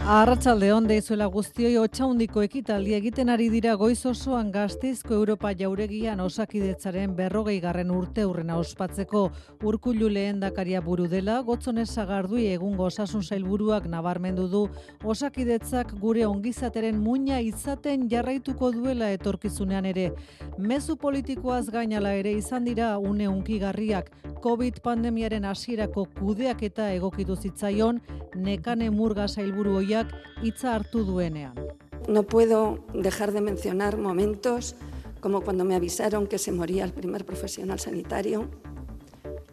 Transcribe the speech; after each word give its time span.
Arratsalde 0.00 0.72
on 0.72 0.86
deizuela 0.88 1.26
guztioi 1.28 1.74
otsaundiko 1.76 2.40
ekitaldi 2.42 2.94
egiten 2.96 3.28
ari 3.28 3.50
dira 3.52 3.74
goiz 3.76 4.06
osoan 4.08 4.48
Gasteizko 4.50 5.12
Europa 5.12 5.50
Jauregian 5.52 6.22
osakidetzaren 6.24 7.12
berrogei 7.18 7.58
garren 7.60 7.90
urte 7.92 8.24
urrena 8.24 8.56
ospatzeko. 8.56 9.26
Urkullu 9.62 10.08
lehendakaria 10.08 10.80
buru 10.80 11.06
dela 11.06 11.42
gotzone 11.42 11.84
sagardui 11.84 12.46
egungo 12.54 12.86
osasun 12.88 13.22
sailburuak 13.22 13.86
nabarmendu 13.92 14.48
du. 14.48 14.62
Osakidetzak 15.04 15.92
gure 16.00 16.24
ongizateren 16.26 16.96
muina 16.98 17.42
izaten 17.44 18.08
jarraituko 18.08 18.72
duela 18.72 19.12
etorkizunean 19.12 19.84
ere. 19.92 20.14
Mezu 20.58 20.96
politikoaz 20.96 21.66
gainala 21.68 22.14
ere 22.14 22.32
izan 22.32 22.64
dira 22.64 22.96
une 22.98 23.28
unkigarriak 23.28 24.10
COVID 24.40 24.80
pandemiaren 24.80 25.44
hasierako 25.44 26.06
kudeak 26.16 26.62
eta 26.62 26.88
egokitu 26.94 27.36
zitzaion 27.36 28.00
nekane 28.34 28.90
murga 28.90 29.28
sailburu 29.28 29.76
oia 30.00 30.08
hitza 30.42 30.74
hartu 30.74 31.04
duenean. 31.04 31.54
No 32.08 32.22
puedo 32.22 32.84
dejar 32.94 33.32
de 33.32 33.40
mencionar 33.40 33.98
momentos 33.98 34.74
como 35.20 35.42
cuando 35.42 35.64
me 35.64 35.74
avisaron 35.74 36.26
que 36.26 36.38
se 36.38 36.52
moría 36.52 36.84
el 36.84 36.92
primer 36.92 37.26
profesional 37.26 37.78
sanitario, 37.78 38.50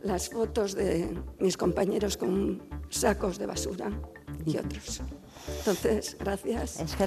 las 0.02 0.30
fotos 0.30 0.74
de 0.76 1.14
mis 1.40 1.58
compañeros 1.58 2.16
con 2.16 2.64
sacos 2.90 3.38
de 3.38 3.46
basura 3.46 3.92
y 4.46 4.58
otros. 4.58 5.02
Entonces, 5.60 6.16
gracias. 6.20 6.80
Es 6.80 6.96
que. 6.96 7.06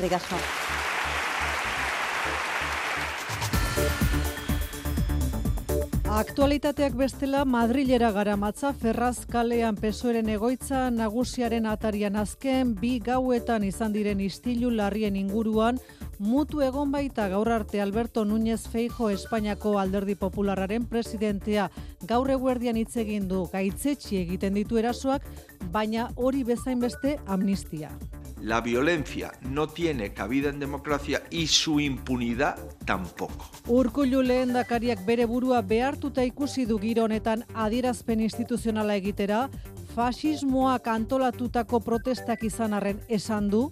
Aktualitateak 6.10 6.96
bestela 6.98 7.45
Madrilera 7.46 8.09
garamatza 8.10 8.73
Ferraz 8.74 9.29
kalean 9.30 9.76
pesoeren 9.79 10.26
egoitza 10.34 10.88
nagusiaren 10.90 11.68
atarian 11.71 12.18
azken 12.18 12.73
bi 12.80 12.96
gauetan 12.98 13.62
izan 13.62 13.95
diren 13.95 14.18
istilu 14.24 14.73
larrien 14.74 15.15
inguruan 15.15 15.79
mutu 16.18 16.65
egon 16.66 16.90
baita 16.90 17.29
gaur 17.30 17.52
arte 17.54 17.79
Alberto 17.80 18.24
Núñez 18.26 18.66
Feijo 18.73 19.09
Espainiako 19.15 19.79
Alderdi 19.79 20.18
Popularraren 20.18 20.90
presidentea 20.90 21.71
gaur 22.02 22.34
eguerdian 22.34 22.77
hitz 22.77 22.96
egin 23.06 23.29
du 23.30 23.46
gaitzetsi 23.52 24.18
egiten 24.24 24.59
ditu 24.59 24.82
erasoak 24.82 25.23
baina 25.71 26.10
hori 26.16 26.43
bezain 26.43 26.82
beste 26.82 27.21
amnistia. 27.29 27.95
La 28.43 28.63
violencia 28.63 29.33
no 29.43 29.69
tiene 29.69 30.15
cabida 30.15 30.49
en 30.49 30.60
democracia 30.60 31.23
y 31.30 31.46
su 31.46 31.79
impunidad 31.79 32.57
tampoco. 32.87 33.51
Urkullu 33.69 34.23
lehendakariak 34.23 35.05
bere 35.05 35.27
burua 35.27 35.60
behartuta 35.60 36.24
ikusi 36.24 36.65
du 36.65 36.79
giro 36.79 37.05
honetan 37.05 37.45
adierazpen 37.52 38.21
instituzionala 38.24 38.96
egitera, 38.96 39.51
fasismoak 39.95 40.88
antolatutako 40.88 41.83
protestak 41.85 42.43
izan 42.49 42.73
arren 42.73 43.05
esan 43.09 43.51
du, 43.51 43.66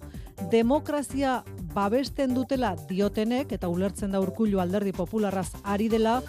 demokrazia 0.51 1.43
babesten 1.73 2.35
dutela 2.37 2.75
diotenek 2.89 3.51
eta 3.57 3.69
ulertzen 3.73 4.11
da 4.11 4.21
Urkullu 4.21 4.61
alderdi 4.61 4.93
popularraz 4.93 5.49
ari 5.63 5.89
dela, 5.89 6.19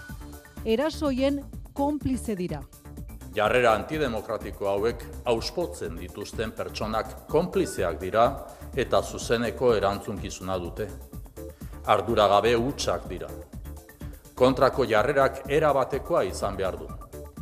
erasoien 0.65 1.43
konplize 1.75 2.37
dira 2.37 2.65
jarrera 3.35 3.75
antidemokratiko 3.79 4.69
hauek 4.69 5.05
auspotzen 5.33 5.97
dituzten 6.01 6.53
pertsonak 6.57 7.27
konplizeak 7.31 8.01
dira 8.01 8.27
eta 8.77 9.03
zuzeneko 9.03 9.75
erantzunkizuna 9.77 10.59
dute. 10.59 10.89
Arduragabe 11.87 12.55
hutsak 12.57 13.07
dira. 13.09 13.31
Kontrako 14.35 14.87
jarrerak 14.89 15.45
erabatekoa 15.49 16.25
izan 16.25 16.57
behar 16.57 16.79
du. 16.81 16.89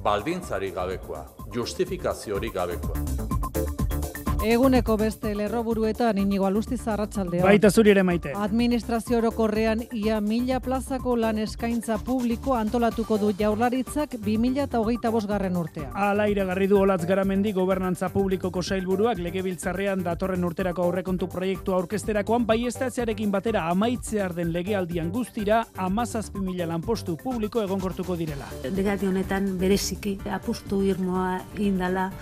Baldintzari 0.03 0.71
gabekoa, 0.75 1.25
justifikaziorik 1.55 2.55
gabekoa. 2.55 3.38
Eguneko 4.39 4.95
beste 4.97 5.33
lerroburuetan 5.35 6.19
inigo 6.23 6.47
alusti 6.47 6.77
zarratxaldeo. 6.79 7.43
Baita 7.43 7.71
zuri 7.75 7.91
ere 7.91 8.05
maite. 8.07 8.31
Administrazio 8.39 9.19
orokorrean 9.19 9.83
ia 9.93 10.21
mila 10.23 10.61
plazako 10.63 11.17
lan 11.19 11.41
eskaintza 11.43 11.97
publiko 12.07 12.55
antolatuko 12.55 13.19
du 13.19 13.33
jaurlaritzak 13.41 14.15
2000 14.15 14.63
eta 14.69 14.79
hogeita 14.79 15.11
garren 15.27 15.57
urtea. 15.57 15.91
Ala 15.93 16.29
iragarri 16.29 16.69
du 16.69 16.79
olatz 16.79 17.05
garamendi 17.05 17.53
gobernantza 17.53 18.09
publikoko 18.11 18.63
sailburuak 18.63 19.19
legebiltzarrean 19.19 20.05
datorren 20.05 20.45
urterako 20.45 20.85
aurrekontu 20.85 21.27
proiektu 21.27 21.75
aurkezterakoan 21.75 22.47
bai 22.47 22.67
estatzearekin 22.67 23.31
batera 23.31 23.69
amaitzear 23.71 24.35
den 24.35 24.53
legealdian 24.53 25.11
guztira 25.11 25.65
amazazpi 25.77 26.39
mila 26.39 26.67
lanpostu 26.67 27.17
publiko 27.17 27.63
egonkortuko 27.63 28.17
direla. 28.17 28.47
Legealdi 28.63 29.07
honetan 29.07 29.57
bereziki 29.59 30.19
apustu 30.31 30.83
irmoa 30.83 31.41
indala 31.59 32.13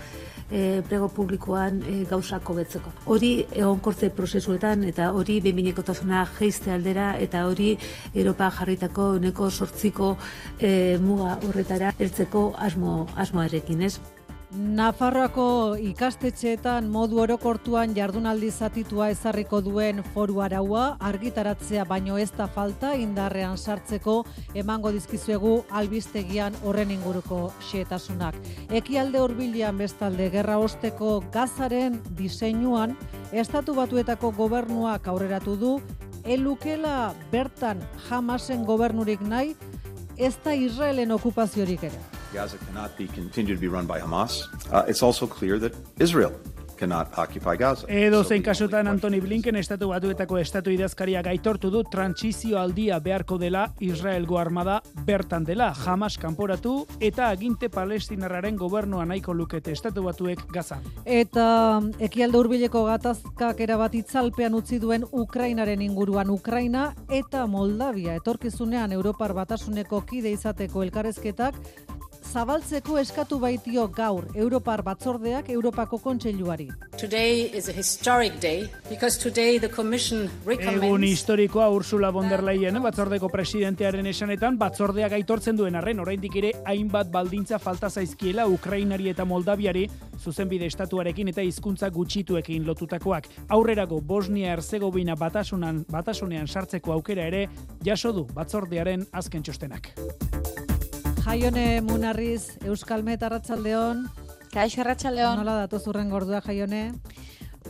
e, 0.50 0.82
prego 0.88 1.08
publikoan 1.08 1.82
e, 1.82 2.04
gauzako 2.10 2.54
betzeko. 2.60 2.92
Hori 3.06 3.30
egonkortze 3.50 4.10
prozesuetan 4.16 4.84
eta 4.88 5.10
hori 5.12 5.40
behinekotasuna 5.44 6.26
geizte 6.38 6.72
aldera 6.74 7.14
eta 7.20 7.46
hori 7.46 7.72
Europa 8.14 8.50
jarritako 8.58 9.12
uneko 9.20 9.50
sortziko 9.50 10.16
e, 10.58 10.98
muga 11.02 11.38
horretara 11.46 11.94
heltzeko 11.98 12.52
asmo, 12.68 13.06
asmoarekin, 13.16 13.82
ez? 13.82 14.15
Nafarroako 14.56 15.76
ikastetxeetan 15.84 16.86
modu 16.88 17.18
orokortuan 17.20 17.90
jardunaldi 17.96 18.48
zatitua 18.48 19.10
ezarriko 19.12 19.60
duen 19.60 20.00
foru 20.14 20.40
araua 20.40 20.84
argitaratzea 21.10 21.84
baino 21.84 22.16
ez 22.16 22.30
da 22.38 22.46
falta 22.54 22.94
indarrean 22.96 23.58
sartzeko 23.58 24.16
emango 24.54 24.94
dizkizuegu 24.96 25.52
albistegian 25.68 26.56
horren 26.64 26.96
inguruko 26.96 27.42
xeetasunak. 27.68 28.40
Ekialde 28.70 29.20
hurbilian 29.20 29.76
bestalde 29.76 30.30
gerra 30.32 30.56
osteko 30.56 31.20
gazaren 31.36 32.00
diseinuan 32.16 32.96
estatu 33.32 33.76
batuetako 33.76 34.32
gobernuak 34.40 35.06
aurreratu 35.12 35.60
du 35.60 35.78
elukela 36.24 37.12
bertan 37.30 37.84
jamasen 38.08 38.64
gobernurik 38.64 39.20
nahi 39.20 39.56
ez 40.16 40.36
da 40.44 40.54
Israelen 40.54 41.12
okupaziorik 41.12 41.90
ere. 41.92 42.15
Gaza 42.36 42.58
cannot 42.58 42.96
be 42.98 43.06
continued 43.08 43.56
to 43.56 43.60
be 43.60 43.68
run 43.68 43.86
by 43.86 43.98
Hamas. 43.98 44.44
Uh, 44.70 44.84
it's 44.86 45.02
also 45.02 45.26
clear 45.26 45.58
that 45.58 45.72
Israel 45.98 46.32
cannot 46.76 47.18
occupy 47.18 47.56
Gaza. 47.56 47.86
Edo 47.88 48.22
zein 48.24 48.42
kasutan 48.42 48.86
Antoni 48.88 49.20
Blinken 49.20 49.56
estatu 49.56 49.88
batuetako 49.88 50.36
estatu 50.38 50.70
idazkaria 50.70 51.22
gaitortu 51.24 51.70
du 51.72 51.82
trantsizio 51.88 52.58
aldia 52.60 52.98
beharko 53.00 53.38
dela 53.40 53.70
Israelgo 53.80 54.38
armada 54.38 54.82
bertan 55.06 55.44
dela 55.48 55.72
Hamas 55.72 56.18
kanporatu 56.18 56.74
eta 57.00 57.30
aginte 57.30 57.70
palestinarraren 57.72 58.56
gobernua 58.56 59.06
nahiko 59.06 59.32
lukete 59.32 59.72
estatu 59.72 60.04
batuek 60.04 60.44
Gaza. 60.52 60.82
Eta 61.04 61.80
ekialde 61.98 62.38
hurbileko 62.38 62.84
gatazkak 62.90 63.64
erabat 63.64 63.94
itzalpean 63.94 64.54
utzi 64.60 64.78
duen 64.78 65.08
Ukrainaren 65.10 65.80
inguruan 65.82 66.30
Ukraina 66.30 66.90
eta 67.08 67.46
Moldavia 67.46 68.20
etorkizunean 68.20 68.92
Europar 68.92 69.32
batasuneko 69.32 70.04
kide 70.04 70.36
izateko 70.36 70.84
elkarrezketak 70.84 71.56
zabaltzeko 72.32 72.98
eskatu 72.98 73.38
baitio 73.40 73.86
gaur 73.88 74.26
Europar 74.34 74.82
batzordeak 74.82 75.48
Europako 75.50 75.98
kontseiluari. 76.02 76.68
Today 76.98 77.50
is 77.54 77.68
a 77.68 77.72
historic 77.72 78.40
day 78.40 78.68
because 78.88 79.18
today 79.18 79.58
the 79.58 79.68
commission 79.68 80.28
recommends 80.46 80.84
Egun 80.84 81.04
historikoa 81.04 81.68
Ursula 81.70 82.10
von 82.12 82.28
der 82.28 82.42
Leyen 82.42 82.80
batzordeko 82.82 83.28
presidentearen 83.28 84.06
esanetan 84.06 84.58
batzordeak 84.58 85.12
aitortzen 85.12 85.56
duen 85.56 85.76
arren 85.76 86.00
oraindik 86.00 86.36
ere 86.36 86.52
hainbat 86.64 87.10
baldintza 87.12 87.58
falta 87.58 87.90
zaizkiela 87.90 88.46
Ukrainari 88.46 89.08
eta 89.12 89.24
Moldaviari 89.24 89.86
zuzenbide 90.18 90.66
estatuarekin 90.66 91.28
eta 91.32 91.44
hizkuntza 91.46 91.90
gutxituekin 91.90 92.66
lotutakoak. 92.66 93.28
Aurrerago 93.48 94.00
Bosnia 94.00 94.52
Herzegovina 94.56 95.14
batasunan 95.16 95.84
batasunean 95.90 96.46
sartzeko 96.48 96.92
aukera 96.92 97.26
ere 97.26 97.46
jaso 97.84 98.12
du 98.12 98.26
batzordearen 98.34 99.06
azken 99.12 99.42
txostenak. 99.42 99.92
Jaione 101.26 101.80
Munarriz, 101.82 102.54
Euskalmet 102.62 103.24
Arratsaldeon. 103.26 104.04
Kaixo 104.52 104.84
Arratsaldeon. 104.84 105.40
Nola 105.40 105.56
datu 105.64 105.80
zurren 105.82 106.06
gordua 106.06 106.38
Jaione? 106.44 106.92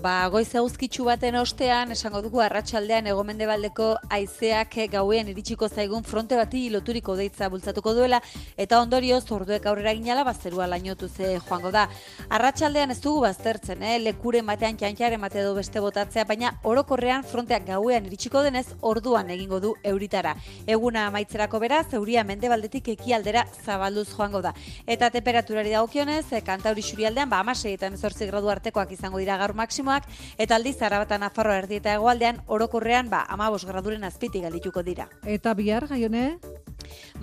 Ba, 0.02 0.28
goiz 0.28 0.50
eguzkitzu 0.52 1.06
baten 1.06 1.38
ostean, 1.40 1.92
esango 1.94 2.20
dugu 2.20 2.42
arratsaldean 2.44 3.06
egomendebaldeko 3.08 3.86
aizeak 4.12 4.74
gauean 4.92 5.30
iritsiko 5.32 5.70
zaigun 5.70 6.04
fronte 6.04 6.36
bati 6.36 6.66
loturiko 6.70 7.14
deitza 7.16 7.48
bultzatuko 7.48 7.94
duela, 7.96 8.20
eta 8.60 8.80
ondorio 8.84 9.20
zorduek 9.22 9.64
aurrera 9.66 9.94
ginala 9.96 10.24
bazterua 10.28 10.66
lainotu 10.68 11.08
ze 11.08 11.38
joango 11.38 11.70
da. 11.72 11.86
Arratsaldean 12.28 12.92
ez 12.92 12.98
dugu 13.00 13.22
baztertzen, 13.24 13.82
eh? 13.82 13.94
lekure 14.02 14.42
batean 14.42 14.76
txantxaren 14.76 15.20
mate 15.20 15.40
edo 15.40 15.54
beste 15.56 15.80
botatzea, 15.80 16.26
baina 16.28 16.52
orokorrean 16.62 17.24
fronteak 17.24 17.64
gauean 17.70 18.06
iritsiko 18.10 18.42
denez 18.44 18.66
orduan 18.82 19.30
egingo 19.30 19.60
du 19.60 19.72
euritara. 19.82 20.36
Eguna 20.66 21.06
amaitzerako 21.06 21.62
beraz, 21.64 21.86
euria 21.94 22.24
mendebaldetik 22.24 22.92
ekialdera 22.98 23.46
zabalduz 23.64 24.10
joango 24.12 24.44
da. 24.44 24.52
Eta 24.86 25.10
temperaturari 25.10 25.72
dagokionez, 25.72 26.26
kantauri 26.44 26.84
xurialdean, 26.84 27.32
ba, 27.32 27.40
amasei 27.40 27.74
eta 27.78 27.88
emezortzi 27.88 28.28
gradu 28.28 28.52
artekoak 28.52 28.92
izango 28.92 29.24
dira 29.24 29.40
gaur 29.40 29.56
maksimo 29.56 29.85
maximoak 29.86 30.04
eta 30.38 30.56
aldiz 30.56 30.76
Arabata 30.82 31.18
Nafarro 31.18 31.54
erdi 31.54 31.80
eta 31.80 31.94
hegoaldean 31.94 32.42
orokorrean 32.46 33.10
ba 33.10 33.24
15 33.30 33.66
graduren 33.70 34.04
azpitik 34.04 34.42
galituko 34.42 34.82
dira. 34.82 35.08
Eta 35.24 35.54
bihar 35.54 35.86
gaione 35.86 36.38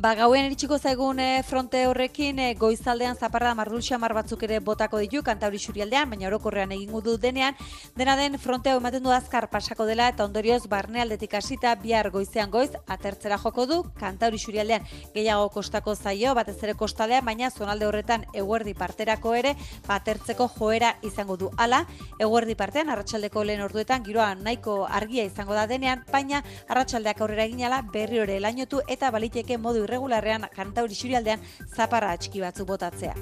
Ba, 0.03 0.15
gauen 0.17 0.47
iritsiko 0.47 0.79
zaigun 0.81 1.19
eh, 1.21 1.43
fronte 1.45 1.83
horrekin, 1.87 2.39
eh, 2.41 2.55
goizaldean 2.59 3.15
zaparra 3.15 3.53
marrul 3.55 3.81
xamar 3.85 4.15
batzuk 4.17 4.41
ere 4.43 4.57
botako 4.59 4.97
ditu, 4.99 5.21
kantauri 5.23 5.59
xurialdean, 5.61 6.09
baina 6.09 6.27
orokorrean 6.27 6.73
egingo 6.73 6.99
du 7.05 7.13
denean, 7.21 7.55
dena 7.95 8.15
den 8.17 8.39
fronte 8.41 8.71
hau 8.71 8.79
ematen 8.81 9.03
du 9.05 9.11
azkar 9.13 9.47
pasako 9.51 9.85
dela, 9.85 10.07
eta 10.09 10.25
ondorioz 10.25 10.65
barne 10.67 10.99
aldetik 11.03 11.35
hasita 11.37 11.75
bihar 11.79 12.09
goizean 12.11 12.51
goiz, 12.51 12.71
atertzera 12.87 13.37
joko 13.37 13.67
du, 13.69 13.77
kantauri 13.99 14.41
xurialdean 14.41 14.83
gehiago 15.13 15.47
kostako 15.53 15.95
zaio, 15.95 16.33
batez 16.33 16.57
ere 16.63 16.73
kostalean, 16.73 17.23
baina 17.23 17.51
zonalde 17.51 17.85
horretan 17.85 18.25
eguerdi 18.33 18.73
parterako 18.73 19.35
ere, 19.37 19.53
batertzeko 19.87 20.49
joera 20.57 20.95
izango 21.03 21.37
du. 21.37 21.51
Hala, 21.57 21.83
eguerdi 22.19 22.57
partean, 22.59 22.89
arratsaldeko 22.89 23.45
lehen 23.45 23.61
orduetan, 23.61 24.03
giroa 24.03 24.33
nahiko 24.35 24.81
argia 24.89 25.23
izango 25.29 25.53
da 25.53 25.67
denean, 25.69 26.03
baina 26.11 26.43
arratsaldeak 26.67 27.21
aurrera 27.21 27.45
eginala 27.45 27.83
berri 27.93 28.19
hori 28.19 28.41
lainotu 28.41 28.81
eta 28.89 29.13
baliteke 29.43 29.57
modu 29.61 29.83
irregularrean 29.83 30.47
kantauri 30.55 30.95
xurialdean 30.95 31.39
zaparra 31.75 32.13
atxiki 32.13 32.41
batzu 32.41 32.65
botatzea. 32.65 33.13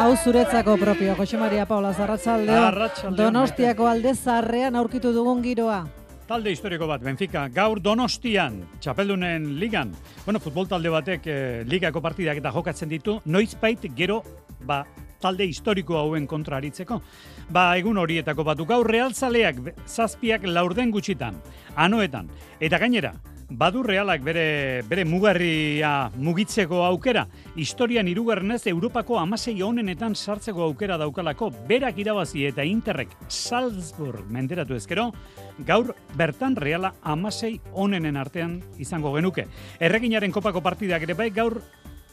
Hau 0.00 0.16
zuretzako 0.16 0.76
propio, 0.80 1.14
Jose 1.14 1.36
Maria 1.36 1.66
Paula 1.66 1.90
Arratsaldeon, 1.92 3.16
Donostiako 3.16 3.86
alde 3.86 4.14
zarrean 4.14 4.76
aurkitu 4.76 5.12
dugun 5.12 5.42
giroa. 5.42 5.86
Talde 6.26 6.50
historiko 6.54 6.86
bat, 6.86 7.02
Benfica, 7.02 7.48
gaur 7.48 7.80
Donostian, 7.82 8.62
txapeldunen 8.80 9.58
ligan. 9.58 9.92
Bueno, 10.24 10.38
futbol 10.40 10.68
talde 10.68 10.88
batek 10.88 11.26
eh, 11.26 11.64
ligako 11.66 12.00
partidak 12.00 12.38
eta 12.38 12.52
jokatzen 12.54 12.88
ditu, 12.88 13.18
noizbait 13.26 13.82
gero, 13.96 14.22
ba, 14.64 14.84
talde 15.20 15.46
historiko 15.46 15.98
hauen 16.00 16.26
kontra 16.26 16.58
aritzeko. 16.58 17.00
Ba, 17.50 17.70
egun 17.78 17.98
horietako 17.98 18.44
batu 18.46 18.66
gaur 18.66 18.88
realzaleak 18.88 19.60
zazpiak 19.86 20.46
laurden 20.46 20.90
gutxitan, 20.90 21.36
anoetan. 21.76 22.30
Eta 22.60 22.78
gainera, 22.78 23.14
badu 23.50 23.82
realak 23.82 24.22
bere, 24.22 24.82
bere 24.88 25.04
mugarria 25.04 26.10
mugitzeko 26.16 26.84
aukera. 26.86 27.26
Historian 27.56 28.08
irugarrenez 28.08 28.62
Europako 28.70 29.18
amasei 29.18 29.56
honenetan 29.62 30.14
sartzeko 30.14 30.62
aukera 30.68 30.96
daukalako 31.00 31.50
berak 31.68 31.98
irabazi 31.98 32.46
eta 32.46 32.64
Interrek 32.64 33.10
Salzburg 33.28 34.30
menderatu 34.30 34.78
ezkero, 34.78 35.10
gaur 35.66 35.94
bertan 36.16 36.56
reala 36.56 36.94
amasei 37.02 37.58
honenen 37.72 38.16
artean 38.16 38.60
izango 38.78 39.12
genuke. 39.16 39.48
Erreginaren 39.80 40.32
kopako 40.32 40.62
partidak 40.62 41.02
ere 41.02 41.18
bai 41.18 41.30
gaur 41.34 41.60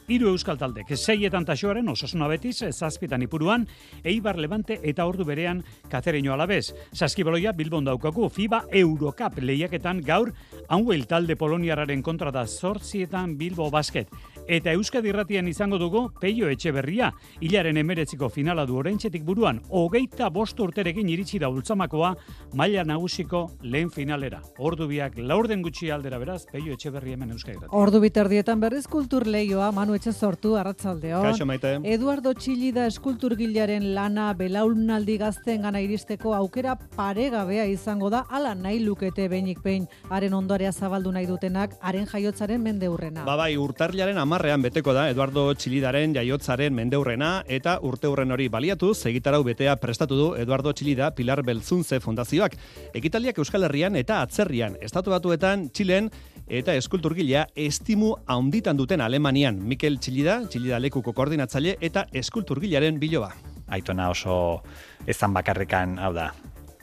Hiru 0.08 0.30
euskal 0.32 0.56
taldek, 0.56 0.94
seietan 0.96 1.44
taxoaren 1.44 1.90
osasuna 1.92 2.30
betiz, 2.32 2.62
zazpitan 2.72 3.26
ipuruan, 3.26 3.66
Eibar 4.08 4.38
Levante 4.40 4.78
eta 4.88 5.04
ordu 5.04 5.26
berean 5.28 5.60
Katereño 5.92 6.32
alabez. 6.32 6.70
Saskibaloia 6.96 7.52
Bilbon 7.52 7.84
daukagu, 7.84 8.30
FIBA 8.32 8.62
Eurocup 8.72 9.42
lehiaketan 9.44 10.00
gaur, 10.08 10.32
Anhuel 10.70 11.04
talde 11.12 11.36
Poloniararen 11.36 12.00
kontra 12.02 12.32
da 12.32 12.46
zortzietan 12.48 13.36
Bilbo 13.36 13.68
Basket. 13.70 14.08
Eta 14.48 14.72
Euskadi 14.72 15.10
Irratian 15.12 15.48
izango 15.52 15.76
dugu 15.76 16.06
Peio 16.22 16.48
Etxeberria, 16.48 17.10
hilaren 17.44 17.76
emeretziko 17.82 18.30
finala 18.32 18.64
du 18.66 18.78
oraintzetik 18.80 19.26
buruan, 19.28 19.58
hogeita 19.68 20.30
bost 20.32 20.60
urterekin 20.64 21.10
iritsi 21.12 21.36
da 21.44 21.50
ultzamakoa, 21.52 22.14
maila 22.56 22.86
nagusiko 22.88 23.42
lehen 23.68 23.90
finalera. 23.92 24.40
Ordu 24.64 24.88
biak 24.88 25.18
laurden 25.20 25.66
gutxi 25.66 25.92
aldera 25.92 26.16
beraz, 26.22 26.46
Peio 26.48 26.78
Etxeberria 26.78 27.18
hemen 27.18 27.34
Euskadi 27.36 27.58
Irratian. 27.58 27.74
Ordu 27.76 28.00
biterdietan 28.00 28.64
berriz 28.64 28.86
kultur 28.88 29.26
leioa, 29.28 29.74
Manu 29.76 29.98
Etxe 30.00 30.14
sortu, 30.14 30.54
arratzaldeon. 30.56 31.28
Kaixo, 31.28 31.46
Maite. 31.46 31.74
Eduardo 31.84 32.32
Txillida 32.32 32.88
eskulturgilaren 32.88 33.90
lana 34.00 34.30
belaunaldi 34.32 35.20
gazten 35.20 35.68
gana 35.68 35.84
iristeko 35.84 36.32
aukera 36.40 36.78
paregabea 36.96 37.68
izango 37.68 38.14
da, 38.16 38.24
ala 38.32 38.56
nahi 38.56 38.80
lukete 38.80 39.28
behinik 39.28 39.60
behin, 39.60 39.92
haren 40.08 40.40
ondorea 40.40 40.72
zabaldu 40.72 41.12
nahi 41.12 41.28
dutenak, 41.28 41.76
haren 41.82 42.08
jaiotzaren 42.08 42.64
mendeurrena. 42.64 43.28
Ba 43.28 43.36
bai, 43.36 43.52
urtarrilaren 43.60 44.24
amarrean 44.38 44.62
beteko 44.62 44.94
da 44.94 45.08
Eduardo 45.10 45.48
Txilidaren 45.58 46.12
jaiotzaren 46.14 46.76
mendeurrena 46.78 47.40
eta 47.50 47.80
urteurren 47.82 48.30
hori 48.36 48.46
baliatu 48.54 48.92
egitarau 49.10 49.40
betea 49.48 49.74
prestatu 49.82 50.18
du 50.20 50.28
Eduardo 50.38 50.70
Txilida 50.78 51.10
Pilar 51.18 51.42
Beltzunze 51.42 51.98
Fundazioak. 52.00 52.54
Ekitaldiak 52.94 53.40
Euskal 53.42 53.66
Herrian 53.66 53.98
eta 53.98 54.20
atzerrian, 54.22 54.76
estatu 54.80 55.10
batuetan 55.10 55.72
Txilen 55.74 56.12
eta 56.46 56.76
eskulturgilea 56.78 57.48
estimu 57.56 58.12
haunditan 58.28 58.78
duten 58.78 59.02
Alemanian. 59.02 59.58
Mikel 59.58 59.98
Txilida, 59.98 60.44
Txilida 60.46 60.78
lekuko 60.86 61.16
koordinatzaile 61.18 61.80
eta 61.82 62.06
eskulturgilaren 62.14 63.02
biloba. 63.02 63.32
Aitona 63.74 64.12
oso 64.14 64.62
ezan 65.10 65.34
bakarrekan, 65.34 65.98
hau 65.98 66.14
da, 66.14 66.30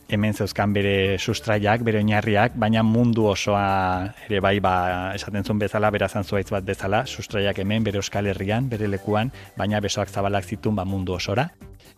hemen 0.09 0.35
zeuzkan 0.35 0.73
bere 0.73 1.19
sustraiak, 1.19 1.83
bere 1.85 2.01
oinarriak, 2.03 2.57
baina 2.61 2.83
mundu 2.83 3.27
osoa 3.31 4.15
ere 4.29 4.41
bai 4.45 4.59
ba, 4.61 4.75
esaten 5.17 5.45
zuen 5.45 5.61
bezala, 5.63 5.91
berazan 5.95 6.25
zuaitz 6.25 6.51
bat 6.53 6.65
bezala, 6.65 7.05
sustraiak 7.07 7.59
hemen, 7.59 7.85
bere 7.85 8.01
Euskal 8.03 8.27
Herrian, 8.27 8.69
bere 8.69 8.89
lekuan, 8.89 9.33
baina 9.57 9.81
besoak 9.81 10.11
zabalak 10.11 10.45
zitun 10.45 10.77
ba 10.77 10.85
mundu 10.85 11.15
osora. 11.17 11.49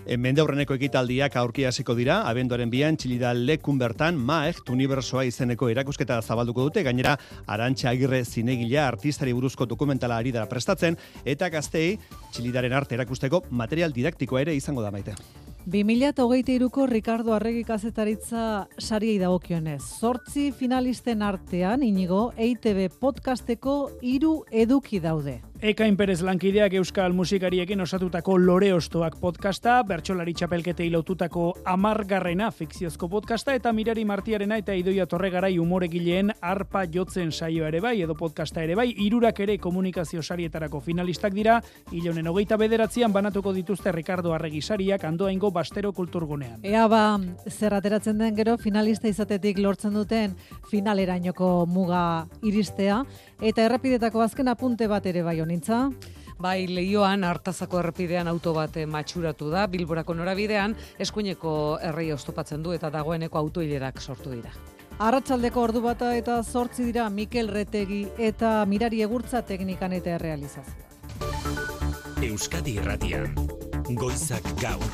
Mende 0.07 0.39
aurreneko 0.41 0.77
ekitaldiak 0.77 1.35
aurki 1.41 1.65
hasiko 1.67 1.97
dira, 1.99 2.21
abenduaren 2.31 2.71
bian 2.71 2.95
txilida 2.95 3.33
lekun 3.35 3.79
bertan 3.81 4.19
Maecht 4.29 4.71
Unibersoa 4.71 5.25
izeneko 5.27 5.71
erakusketa 5.73 6.21
zabalduko 6.23 6.69
dute, 6.69 6.85
gainera 6.87 7.17
Arantxa 7.47 7.91
Agirre 7.91 8.23
zinegilea 8.25 8.87
artistari 8.87 9.35
buruzko 9.35 9.67
dokumentala 9.67 10.21
ari 10.23 10.31
dara 10.37 10.47
prestatzen, 10.47 10.99
eta 11.25 11.51
gaztei 11.51 11.99
txilidaren 12.31 12.77
arte 12.77 12.95
erakusteko 12.95 13.43
material 13.51 13.97
didaktikoa 13.97 14.47
ere 14.47 14.55
izango 14.55 14.87
da 14.87 14.95
maite. 14.95 15.17
2023ko 15.67 16.87
Ricardo 16.87 17.33
Arregi 17.35 17.65
kazetaritza 17.67 18.69
sariei 18.79 19.19
dagokionez. 19.19 19.81
Zortzi 19.99 20.53
finalisten 20.55 21.25
artean, 21.27 21.83
inigo, 21.83 22.29
EITB 22.39 22.85
podcasteko 23.03 23.75
hiru 23.99 24.45
eduki 24.55 25.01
daude. 25.03 25.41
Ekain 25.63 25.97
Perez 25.97 26.21
lankideak 26.21 26.75
euskal 26.77 27.15
musikariekin 27.17 27.81
osatutako 27.81 28.35
Lore 28.37 28.75
Ostoak 28.77 29.15
podcasta, 29.17 29.79
bertsolari 29.89 30.35
txapelketei 30.37 30.91
lotutako 30.93 31.47
amargarrena 31.65 32.51
fikziozko 32.53 33.09
podcasta, 33.09 33.55
eta 33.57 33.73
Mirari 33.73 34.05
Martiarena 34.05 34.59
eta 34.61 34.75
Idoia 34.77 35.07
Torregarai 35.09 35.55
umoregileen 35.59 36.35
arpa 36.45 36.83
jotzen 36.85 37.33
saio 37.33 37.65
ere 37.65 37.81
bai, 37.81 37.95
edo 38.05 38.15
podcasta 38.15 38.61
ere 38.63 38.77
bai, 38.77 38.91
irurak 39.07 39.41
ere 39.41 39.57
komunikazio 39.57 40.21
sarietarako 40.23 40.83
finalistak 40.85 41.33
dira, 41.33 41.63
hilonen 41.91 42.29
hogeita 42.29 42.61
bederatzean 42.61 43.17
banatuko 43.17 43.55
dituzte 43.57 43.97
Ricardo 43.97 44.35
Arregi 44.37 44.61
sariak 44.61 45.09
andoaingo 45.09 45.51
bastero 45.51 45.95
kulturgunean. 45.97 46.61
Ea 46.69 46.85
ba, 46.87 47.17
zer 47.49 47.79
ateratzen 47.79 48.21
den 48.21 48.37
gero 48.37 48.59
finalista 48.59 49.09
izatetik 49.09 49.57
lortzen 49.65 49.97
duten 49.97 50.37
finalerainoko 50.69 51.65
muga 51.65 52.27
iristea, 52.45 53.07
eta 53.41 53.65
errepidetako 53.65 54.21
azken 54.21 54.53
apunte 54.53 54.87
bat 54.93 55.07
ere 55.07 55.25
bai 55.25 55.41
honintza. 55.47 55.87
Bai, 56.37 56.67
lehioan 56.69 57.25
hartazako 57.25 57.81
errepidean 57.81 58.29
auto 58.29 58.53
bat 58.53 58.75
eh, 58.77 58.85
matxuratu 58.85 59.49
da, 59.49 59.65
Bilborako 59.73 60.15
norabidean, 60.19 60.75
eskuineko 61.01 61.53
errei 61.81 62.11
oztopatzen 62.13 62.63
du 62.63 62.75
eta 62.77 62.91
dagoeneko 62.93 63.39
autoilerak 63.41 64.03
sortu 64.03 64.35
dira. 64.35 64.53
Arratsaldeko 64.97 65.61
ordu 65.61 65.83
bata 65.85 66.15
eta 66.17 66.43
zortzi 66.43 66.85
dira 66.89 67.09
Mikel 67.13 67.49
Retegi 67.53 68.07
eta 68.17 68.65
Mirari 68.69 69.03
Egurtza 69.05 69.43
teknikan 69.45 69.93
eta 69.93 70.15
errealizazioa. 70.17 70.85
Euskadi 72.25 72.79
Irratian. 72.81 73.35
Goizak 73.95 74.45
gaur. 74.61 74.85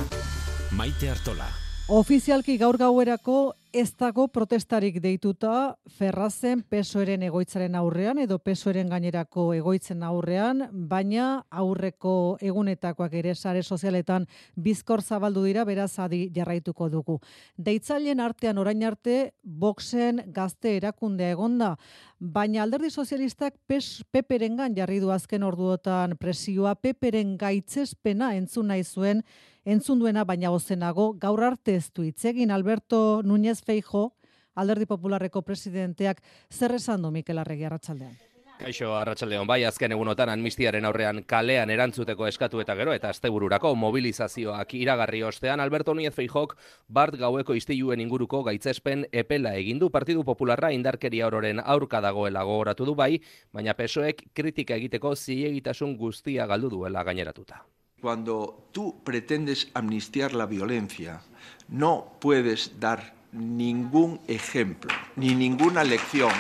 Maite 0.75 1.11
Artola. 1.11 1.47
Ofizialki 1.89 2.59
gaur 2.59 2.79
gauerako 2.79 3.55
ez 3.73 3.95
dago 3.97 4.27
protestarik 4.29 4.99
deituta 5.01 5.79
Ferrazen 5.97 6.61
pesoeren 6.69 7.23
egoitzaren 7.25 7.75
aurrean 7.79 8.19
edo 8.21 8.37
pesoeren 8.39 8.91
gainerako 8.93 9.47
egoitzen 9.57 10.03
aurrean, 10.05 10.67
baina 10.73 11.45
aurreko 11.49 12.37
egunetakoak 12.45 13.15
ere 13.23 13.35
sare 13.35 13.63
sozialetan 13.63 14.27
bizkor 14.57 15.01
zabaldu 15.03 15.45
dira 15.47 15.65
beraz 15.65 15.99
adi 16.05 16.27
jarraituko 16.35 16.91
dugu. 16.93 17.19
Deitzaileen 17.57 18.21
artean 18.21 18.61
orain 18.61 18.85
arte 18.85 19.33
Voxen 19.43 20.21
gazte 20.27 20.77
erakundea 20.77 21.33
egonda, 21.33 21.77
baina 22.21 22.63
alderdi 22.63 22.91
sozialistak 22.91 23.57
pes, 23.67 24.03
peperengan 24.13 24.77
jarri 24.77 25.01
du 25.01 25.11
azken 25.11 25.43
orduotan 25.43 26.19
presioa, 26.21 26.75
peperen 26.75 27.39
gaitzespena 27.41 28.35
entzun 28.37 28.69
nahi 28.69 28.85
zuen, 28.85 29.25
entzun 29.65 29.99
duena 29.99 30.25
baina 30.25 30.51
ozenago, 30.51 31.13
gaur 31.19 31.45
arte 31.45 31.77
ez 31.77 31.93
du 31.93 32.03
hitz 32.03 32.25
egin 32.25 32.51
Alberto 32.51 33.23
Núñez 33.23 33.63
Feijo, 33.65 34.13
alderdi 34.55 34.87
popularreko 34.87 35.43
presidenteak, 35.43 36.23
zer 36.51 36.75
esan 36.75 37.03
du 37.03 37.11
Mikel 37.11 37.39
Arregi 37.39 37.65
arratsaldean? 37.65 38.15
Kaixo, 38.63 38.93
arratsaldeon 38.95 39.47
bai, 39.49 39.65
azken 39.67 39.91
egunotan 39.95 40.31
amnistiaren 40.31 40.85
aurrean 40.87 41.23
kalean 41.27 41.71
erantzuteko 41.75 42.29
eskatu 42.29 42.61
eta 42.63 42.77
gero 42.79 42.93
eta 42.95 43.11
astebururako 43.11 43.73
mobilizazioak 43.75 44.75
iragarri 44.79 45.23
ostean 45.27 45.59
Alberto 45.61 45.95
Núñez 45.97 46.15
Feijok 46.15 46.55
bart 46.87 47.17
gaueko 47.19 47.57
istiluen 47.59 48.05
inguruko 48.05 48.45
gaitzespen 48.47 49.07
epela 49.11 49.57
egin 49.59 49.83
du 49.83 49.91
Partidu 49.91 50.23
Popularra 50.23 50.71
indarkeria 50.71 51.27
ororen 51.27 51.63
aurka 51.65 52.01
dagoela 52.01 52.45
gogoratu 52.47 52.87
du 52.87 52.95
bai, 52.95 53.17
baina 53.53 53.75
pesoek 53.75 54.29
kritika 54.33 54.79
egiteko 54.79 55.17
zilegitasun 55.17 55.97
guztia 55.97 56.47
galdu 56.47 56.71
duela 56.71 57.03
gaineratuta. 57.03 57.65
Cuando 58.03 58.67
tú 58.73 59.01
pretendes 59.05 59.69
amnistiar 59.75 60.35
la 60.35 60.47
violencia, 60.47 61.23
no 61.69 62.17
puedes 62.19 62.81
dar 62.81 63.15
ningún 63.31 64.21
ejemplo 64.27 64.93
ni 65.15 65.37
ninguna 65.37 65.85
lección 65.85 66.33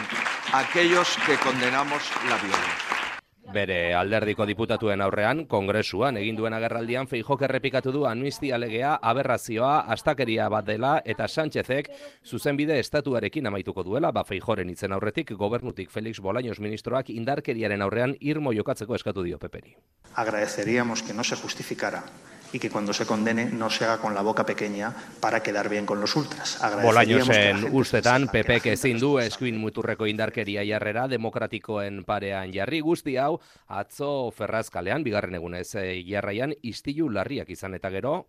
a 0.53 0.59
aquellos 0.59 1.17
que 1.25 1.37
condenamos 1.37 2.03
la 2.29 2.37
violencia. 2.39 2.92
Bere 3.53 3.93
alderdiko 3.93 4.47
diputatuen 4.49 5.03
aurrean, 5.05 5.43
kongresuan 5.45 6.17
egin 6.17 6.39
duen 6.39 6.55
agerraldian 6.57 7.09
Feijok 7.11 7.43
errepikatu 7.45 7.93
du 7.93 8.07
amnistia 8.09 8.57
legea 8.57 8.95
aberrazioa 9.11 9.75
astakeria 9.93 10.47
bat 10.49 10.65
dela 10.65 10.95
eta 11.05 11.29
Sánchezek 11.29 11.91
zuzenbide 12.25 12.79
estatuarekin 12.81 13.51
amaituko 13.51 13.85
duela, 13.85 14.09
ba 14.11 14.25
Feijoren 14.25 14.73
itzen 14.73 14.97
aurretik 14.97 15.35
gobernutik 15.37 15.91
Felix 15.93 16.21
Bolaños 16.25 16.61
ministroak 16.65 17.11
indarkeriaren 17.13 17.85
aurrean 17.85 18.17
irmo 18.21 18.55
jokatzeko 18.57 18.97
eskatu 18.97 19.23
dio 19.29 19.39
peperi. 19.39 19.77
Agradeceríamos 20.15 21.03
que 21.03 21.13
no 21.13 21.23
se 21.23 21.37
justificara 21.37 22.03
y 22.53 22.59
que 22.59 22.71
cuando 22.71 22.93
se 22.93 23.07
condene 23.07 23.47
no 23.47 23.71
se 23.71 23.85
haga 23.85 23.99
con 23.99 24.15
la 24.15 24.23
boca 24.23 24.45
pequeña 24.45 24.95
para 25.21 25.43
quedar 25.43 25.69
bien 25.69 25.87
con 25.87 26.01
los 26.01 26.15
ultras. 26.17 26.59
Bolañosen 26.83 27.69
ustetan 27.73 28.29
PPek 28.29 28.67
ezin 28.77 29.01
du 29.01 29.19
eskuin 29.19 29.59
muturreko 29.59 30.07
indarkeria 30.07 30.65
jarrera 30.67 31.09
demokratikoen 31.09 32.05
parean 32.05 32.53
jarri 32.53 32.81
guzti 32.81 33.17
hau 33.17 33.41
atzo 33.67 34.31
Ferrazkalean 34.31 35.03
bigarren 35.03 35.35
egunez 35.41 35.75
eh, 35.75 36.05
jarraian 36.07 36.55
istilu 36.63 37.09
larriak 37.09 37.51
izan 37.51 37.75
eta 37.75 37.91
gero 37.91 38.27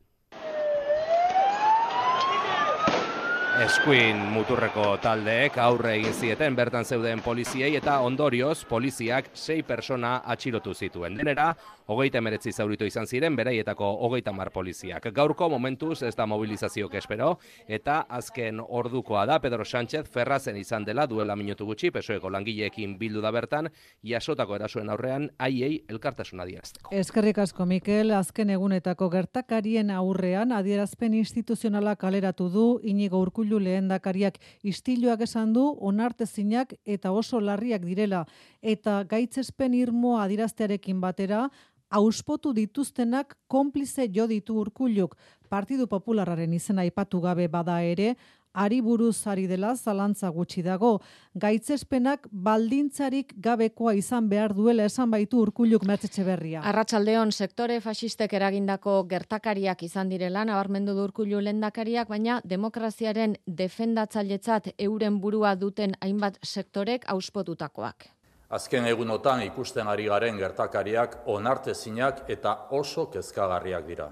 Eskuin 3.53 4.17
muturreko 4.33 4.95
taldeek 4.97 5.59
aurre 5.61 5.91
egin 5.99 6.13
zieten 6.17 6.55
bertan 6.57 6.87
zeuden 6.89 7.19
poliziei 7.21 7.75
eta 7.77 7.99
ondorioz 8.01 8.63
poliziak 8.65 9.27
sei 9.37 9.59
persona 9.61 10.15
atxilotu 10.25 10.73
zituen. 10.73 11.13
Denera, 11.19 11.51
hogeita 11.87 12.17
emeretzi 12.17 12.51
zaurito 12.51 12.85
izan 12.85 13.07
ziren, 13.07 13.35
beraietako 13.35 13.87
hogeita 14.07 14.31
mar 14.33 14.51
poliziak. 14.51 15.09
Gaurko 15.13 15.49
momentuz 15.49 16.01
ez 16.03 16.15
da 16.15 16.25
mobilizaziok 16.29 16.95
espero, 16.95 17.37
eta 17.67 18.01
azken 18.09 18.61
ordukoa 18.63 19.25
da 19.25 19.39
Pedro 19.43 19.65
Sánchez 19.65 20.05
ferrazen 20.11 20.57
izan 20.57 20.85
dela 20.85 21.05
duela 21.07 21.35
minutu 21.35 21.65
gutxi, 21.65 21.91
pesoeko 21.91 22.29
langileekin 22.29 22.97
bildu 22.99 23.21
da 23.21 23.31
bertan, 23.31 23.69
jasotako 24.03 24.55
erasuen 24.55 24.89
aurrean, 24.89 25.29
aiei 25.37 25.83
elkartasuna 25.89 26.45
diazteko. 26.45 26.93
Eskerrik 26.95 27.39
asko, 27.43 27.65
Mikel, 27.65 28.13
azken 28.15 28.53
egunetako 28.53 29.09
gertakarien 29.13 29.91
aurrean 29.91 30.51
adierazpen 30.51 31.13
instituzionala 31.19 31.95
kaleratu 31.95 32.49
du, 32.49 32.67
inigo 32.83 33.19
urkullu 33.21 33.59
lehendakariak 33.59 34.39
istiluak 34.63 35.25
esan 35.27 35.53
du, 35.53 35.65
onartezinak 35.79 36.75
eta 36.85 37.11
oso 37.11 37.39
larriak 37.41 37.83
direla, 37.85 38.25
eta 38.63 39.03
gaitzespen 39.03 39.75
irmo 39.75 40.17
adiraztearekin 40.23 41.01
batera, 41.03 41.49
auspotu 41.93 42.53
dituztenak 42.57 43.35
konplize 43.47 44.07
jo 44.09 44.25
ditu 44.27 44.57
urkulluk. 44.61 45.17
Partidu 45.49 45.85
Popularraren 45.87 46.53
izena 46.53 46.81
aipatu 46.81 47.19
gabe 47.21 47.47
bada 47.47 47.81
ere, 47.85 48.15
ari 48.53 48.81
buruz 48.81 49.27
ari 49.27 49.45
dela 49.47 49.73
zalantza 49.75 50.29
gutxi 50.29 50.61
dago. 50.63 50.99
Gaitzespenak 51.35 52.27
baldintzarik 52.31 53.33
gabekoa 53.41 53.93
izan 53.97 54.29
behar 54.29 54.53
duela 54.53 54.85
esan 54.85 55.11
baitu 55.11 55.41
urkulluk 55.41 55.85
mertzetxe 55.89 56.23
berria. 56.23 56.61
Arratxaldeon, 56.61 57.31
sektore 57.31 57.79
fasistek 57.81 58.33
eragindako 58.33 59.03
gertakariak 59.09 59.83
izan 59.83 60.09
direla, 60.09 60.45
nabarmendu 60.45 60.93
du 60.93 61.05
urkullu 61.09 61.41
lendakariak, 61.41 62.09
baina 62.09 62.39
demokraziaren 62.45 63.37
defendatzailetzat 63.45 64.73
euren 64.77 65.19
burua 65.19 65.55
duten 65.55 65.97
hainbat 66.01 66.37
sektorek 66.43 67.09
auspotutakoak. 67.09 68.13
Azken 68.49 68.85
egunotan 68.85 69.41
ikusten 69.41 69.87
ari 69.87 70.05
garen 70.05 70.37
gertakariak 70.37 71.23
onartezinak 71.25 72.29
eta 72.29 72.67
oso 72.71 73.07
kezkagarriak 73.09 73.87
dira. 73.87 74.09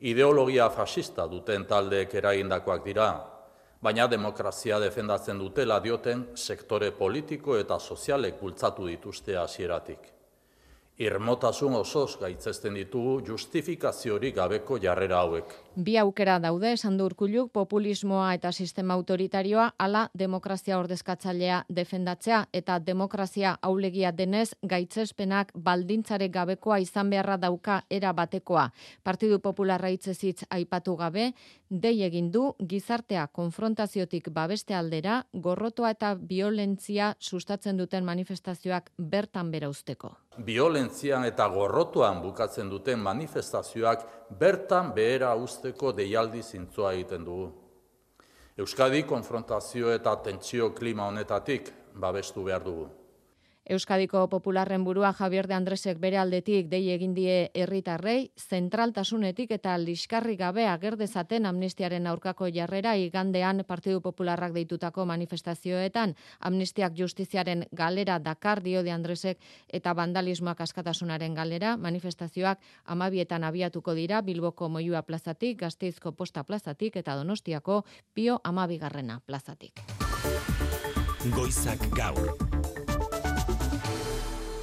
Ideologia 0.00 0.70
fascista 0.70 1.26
duten 1.26 1.66
taldeek 1.66 2.14
eragindakoak 2.14 2.84
dira, 2.84 3.10
baina 3.82 4.06
demokrazia 4.06 4.78
defendatzen 4.78 5.38
dutela 5.38 5.80
dioten 5.80 6.24
sektore 6.34 6.90
politiko 6.92 7.56
eta 7.58 7.78
sozialek 7.78 8.40
bultzatu 8.40 8.86
dituzte 8.86 9.36
hasieratik. 9.36 10.21
Irmotasun 11.02 11.74
osoz 11.74 12.14
gaitzesten 12.20 12.76
ditugu 12.78 13.16
justifikaziorik 13.26 14.36
gabeko 14.36 14.76
jarrera 14.78 15.18
hauek. 15.24 15.54
Bi 15.74 15.96
aukera 15.98 16.36
daude, 16.38 16.70
esan 16.76 16.98
du 17.00 17.08
urkulluk, 17.08 17.48
populismoa 17.56 18.28
eta 18.36 18.52
sistema 18.52 18.94
autoritarioa, 18.94 19.70
ala 19.78 20.02
demokrazia 20.22 20.78
ordezkatzailea 20.78 21.62
defendatzea, 21.68 22.44
eta 22.52 22.78
demokrazia 22.78 23.56
aulegia 23.62 24.12
denez, 24.12 24.52
gaitzespenak 24.62 25.50
baldintzare 25.54 26.28
gabekoa 26.28 26.78
izan 26.84 27.10
beharra 27.10 27.38
dauka 27.46 27.80
era 27.90 28.12
batekoa. 28.12 28.68
Partidu 29.02 29.40
Popularra 29.40 29.90
hitzezitz 29.90 30.44
aipatu 30.50 30.94
gabe, 31.00 31.32
dei 31.68 32.02
egin 32.04 32.30
du 32.30 32.52
gizartea 32.68 33.26
konfrontaziotik 33.26 34.28
babeste 34.30 34.76
aldera, 34.76 35.24
gorrotoa 35.32 35.96
eta 35.96 36.14
violentzia 36.14 37.14
sustatzen 37.18 37.80
duten 37.80 38.04
manifestazioak 38.04 38.92
bertan 38.98 39.50
bera 39.50 39.72
usteko. 39.72 40.12
Violentzian 40.38 41.26
eta 41.28 41.46
gorrotuan 41.52 42.22
bukatzen 42.22 42.70
duten 42.70 42.98
manifestazioak 43.04 44.06
bertan 44.40 44.94
behera 44.96 45.34
usteko 45.36 45.92
deialdi 45.92 46.42
zintzoa 46.42 46.94
egiten 46.94 47.24
dugu. 47.24 47.50
Euskadi 48.56 49.02
konfrontazio 49.02 49.92
eta 49.92 50.16
tentsio 50.24 50.72
klima 50.72 51.06
honetatik 51.06 51.68
babestu 51.94 52.44
behar 52.44 52.64
dugu. 52.64 52.88
Euskadiko 53.64 54.28
Popularren 54.28 54.82
burua 54.84 55.12
Javier 55.12 55.46
de 55.46 55.54
Andresek 55.54 56.00
bere 56.02 56.18
aldetik 56.18 56.66
dei 56.66 56.90
egin 56.90 57.12
die 57.14 57.50
herritarrei 57.54 58.32
zentraltasunetik 58.36 59.52
eta 59.54 59.76
liskarri 59.78 60.34
gabe 60.36 60.66
agerdezaten 60.66 61.46
amnistiaren 61.46 62.08
aurkako 62.10 62.48
jarrera 62.50 62.96
igandean 62.96 63.62
Partidu 63.66 64.00
Popularrak 64.00 64.52
deitutako 64.52 65.06
manifestazioetan 65.06 66.16
amnistiak 66.40 66.98
justiziaren 66.98 67.62
galera 67.70 68.18
Dakar 68.18 68.62
dio 68.62 68.82
de 68.82 68.90
Andresek 68.90 69.38
eta 69.68 69.94
vandalismoak 69.94 70.60
askatasunaren 70.60 71.34
galera 71.34 71.76
manifestazioak 71.76 72.58
amabietan 72.84 73.44
abiatuko 73.44 73.94
dira 73.94 74.22
Bilboko 74.22 74.68
Moiua 74.68 75.02
plazatik, 75.02 75.60
Gazteizko 75.60 76.12
Posta 76.12 76.42
plazatik 76.42 76.96
eta 76.96 77.14
Donostiako 77.14 77.84
Pio 78.12 78.40
Amabigarrena 78.42 79.20
plazatik. 79.20 79.86
Goizak 81.30 81.86
gaur. 81.94 82.61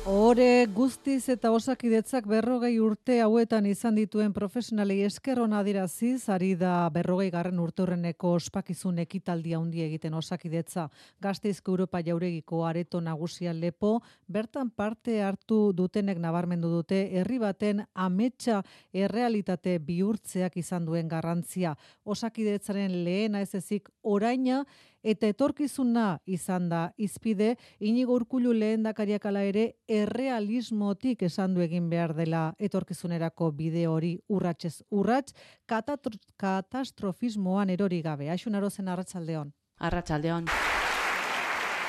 Ore 0.09 0.65
guztiz 0.73 1.27
eta 1.29 1.51
osakidetzak 1.53 2.25
berrogei 2.25 2.79
urte 2.81 3.19
hauetan 3.21 3.67
izan 3.69 3.93
dituen 3.99 4.31
profesionalei 4.33 5.03
esker 5.05 5.37
ona 5.43 5.59
diraziz, 5.61 6.23
ari 6.33 6.55
da 6.57 6.89
berrogei 6.89 7.27
garren 7.29 7.59
urteurreneko 7.61 8.31
ospakizun 8.39 8.97
ekitaldi 9.03 9.53
handi 9.53 9.83
egiten 9.85 10.17
osakidetza. 10.17 10.87
Gazteizko 11.21 11.75
Europa 11.75 12.01
jauregiko 12.01 12.63
areto 12.65 13.03
nagusia 13.05 13.53
lepo, 13.53 13.99
bertan 14.25 14.71
parte 14.73 15.21
hartu 15.21 15.59
dutenek 15.77 16.17
nabarmendu 16.17 16.73
dute 16.73 17.03
herri 17.13 17.37
baten 17.37 17.85
ametsa 17.93 18.63
errealitate 18.91 19.77
bihurtzeak 19.77 20.57
izan 20.57 20.89
duen 20.89 21.07
garrantzia. 21.07 21.75
Osakidetzaren 22.03 23.03
lehena 23.03 23.45
ez 23.45 23.53
ezik 23.61 23.93
oraina 24.01 24.63
eta 25.03 25.27
etorkizuna 25.27 26.19
izan 26.25 26.69
da 26.69 26.91
izpide, 26.97 27.55
inigo 27.79 28.13
urkulu 28.15 28.53
lehen 28.53 28.83
dakariak 28.83 29.25
ala 29.25 29.43
ere 29.43 29.73
errealismotik 29.87 31.23
esan 31.23 31.53
du 31.53 31.61
egin 31.61 31.89
behar 31.89 32.15
dela 32.15 32.53
etorkizunerako 32.59 33.51
bide 33.51 33.87
hori 33.87 34.19
urratxez 34.29 34.83
urrats, 34.91 35.33
katastrofismoan 36.37 37.69
erori 37.69 38.01
gabe. 38.01 38.29
Aixun 38.29 38.55
arozen 38.55 38.87
arratsaldeon. 38.87 39.53
Arratsaldeon. 39.79 40.45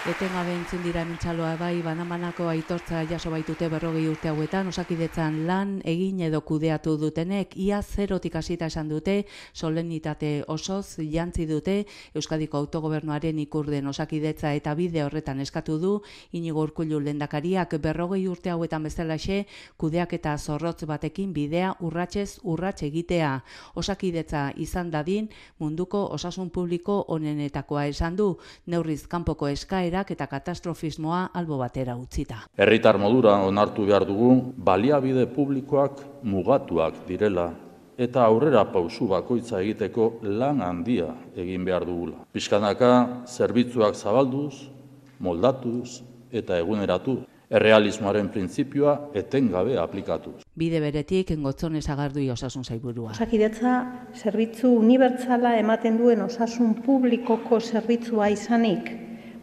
Etengabe 0.09 0.55
entzun 0.57 0.81
dira 0.81 1.03
mintzaloa 1.05 1.59
bai, 1.61 1.83
banamanako 1.85 2.47
aitortza 2.49 3.03
jaso 3.05 3.29
baitute 3.29 3.67
berrogei 3.69 4.07
urte 4.09 4.31
hauetan, 4.31 4.71
osakidetzan 4.71 5.35
lan 5.45 5.75
egin 5.85 6.23
edo 6.25 6.39
kudeatu 6.41 6.95
dutenek, 6.97 7.53
ia 7.61 7.83
zerotik 7.83 8.39
hasita 8.41 8.71
esan 8.73 8.89
dute, 8.89 9.27
solenitate 9.53 10.31
osoz 10.49 10.97
jantzi 11.05 11.45
dute, 11.45 11.75
Euskadiko 12.17 12.57
autogobernuaren 12.57 13.43
ikurden 13.45 13.91
osakidetza 13.93 14.55
eta 14.57 14.73
bide 14.75 15.03
horretan 15.05 15.43
eskatu 15.45 15.77
du, 15.79 15.93
inigo 16.33 16.65
urkullu 16.65 16.97
lendakariak 17.05 17.77
berrogei 17.77 18.23
urte 18.27 18.55
hauetan 18.55 18.89
bezalaxe, 18.89 19.45
kudeak 19.77 20.17
eta 20.17 20.39
zorrotz 20.39 20.89
batekin 20.89 21.35
bidea 21.37 21.75
urratxez 21.79 22.41
urratx 22.43 22.87
egitea. 22.89 23.35
Osakidetza 23.75 24.49
izan 24.57 24.91
dadin, 24.91 25.29
munduko 25.59 26.07
osasun 26.17 26.49
publiko 26.49 27.05
onenetakoa 27.09 27.85
esan 27.93 28.17
du, 28.17 28.33
neurriz 28.65 29.05
kanpoko 29.07 29.53
eskaera 29.53 29.90
eta 29.91 30.27
katastrofismoa 30.27 31.31
albo 31.35 31.59
batera 31.59 31.97
utzita. 31.97 32.47
Herritar 32.57 32.99
modura 32.99 33.37
onartu 33.43 33.87
behar 33.87 34.07
dugu 34.07 34.53
baliabide 34.57 35.27
publikoak 35.27 36.01
mugatuak 36.23 37.07
direla 37.09 37.51
eta 37.99 38.25
aurrera 38.25 38.65
pausu 38.73 39.07
bakoitza 39.09 39.61
egiteko 39.61 40.21
lan 40.23 40.63
handia 40.63 41.15
egin 41.37 41.65
behar 41.65 41.85
dugula. 41.85 42.25
Piskanaka 42.33 43.25
zerbitzuak 43.27 43.95
zabalduz, 43.95 44.71
moldatuz 45.19 46.01
eta 46.33 46.57
eguneratu 46.59 47.19
errealismoaren 47.51 48.29
printzipioa 48.31 48.95
etengabe 49.19 49.77
aplikatuz. 49.83 50.37
Bide 50.57 50.81
beretik 50.81 51.33
engotzone 51.35 51.83
sagardui 51.83 52.29
osasun 52.31 52.65
zaiburua. 52.65 53.11
Osakidetza 53.17 53.75
zerbitzu 54.15 54.71
unibertsala 54.79 55.57
ematen 55.59 55.99
duen 55.99 56.23
osasun 56.23 56.77
publikoko 56.87 57.61
zerbitzua 57.61 58.31
izanik, 58.31 58.93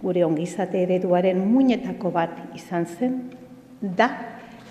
gure 0.01 0.23
ongizate 0.25 0.83
ereduaren 0.85 1.39
muinetako 1.51 2.11
bat 2.11 2.37
izan 2.55 2.85
zen, 2.85 3.21
da 3.81 4.09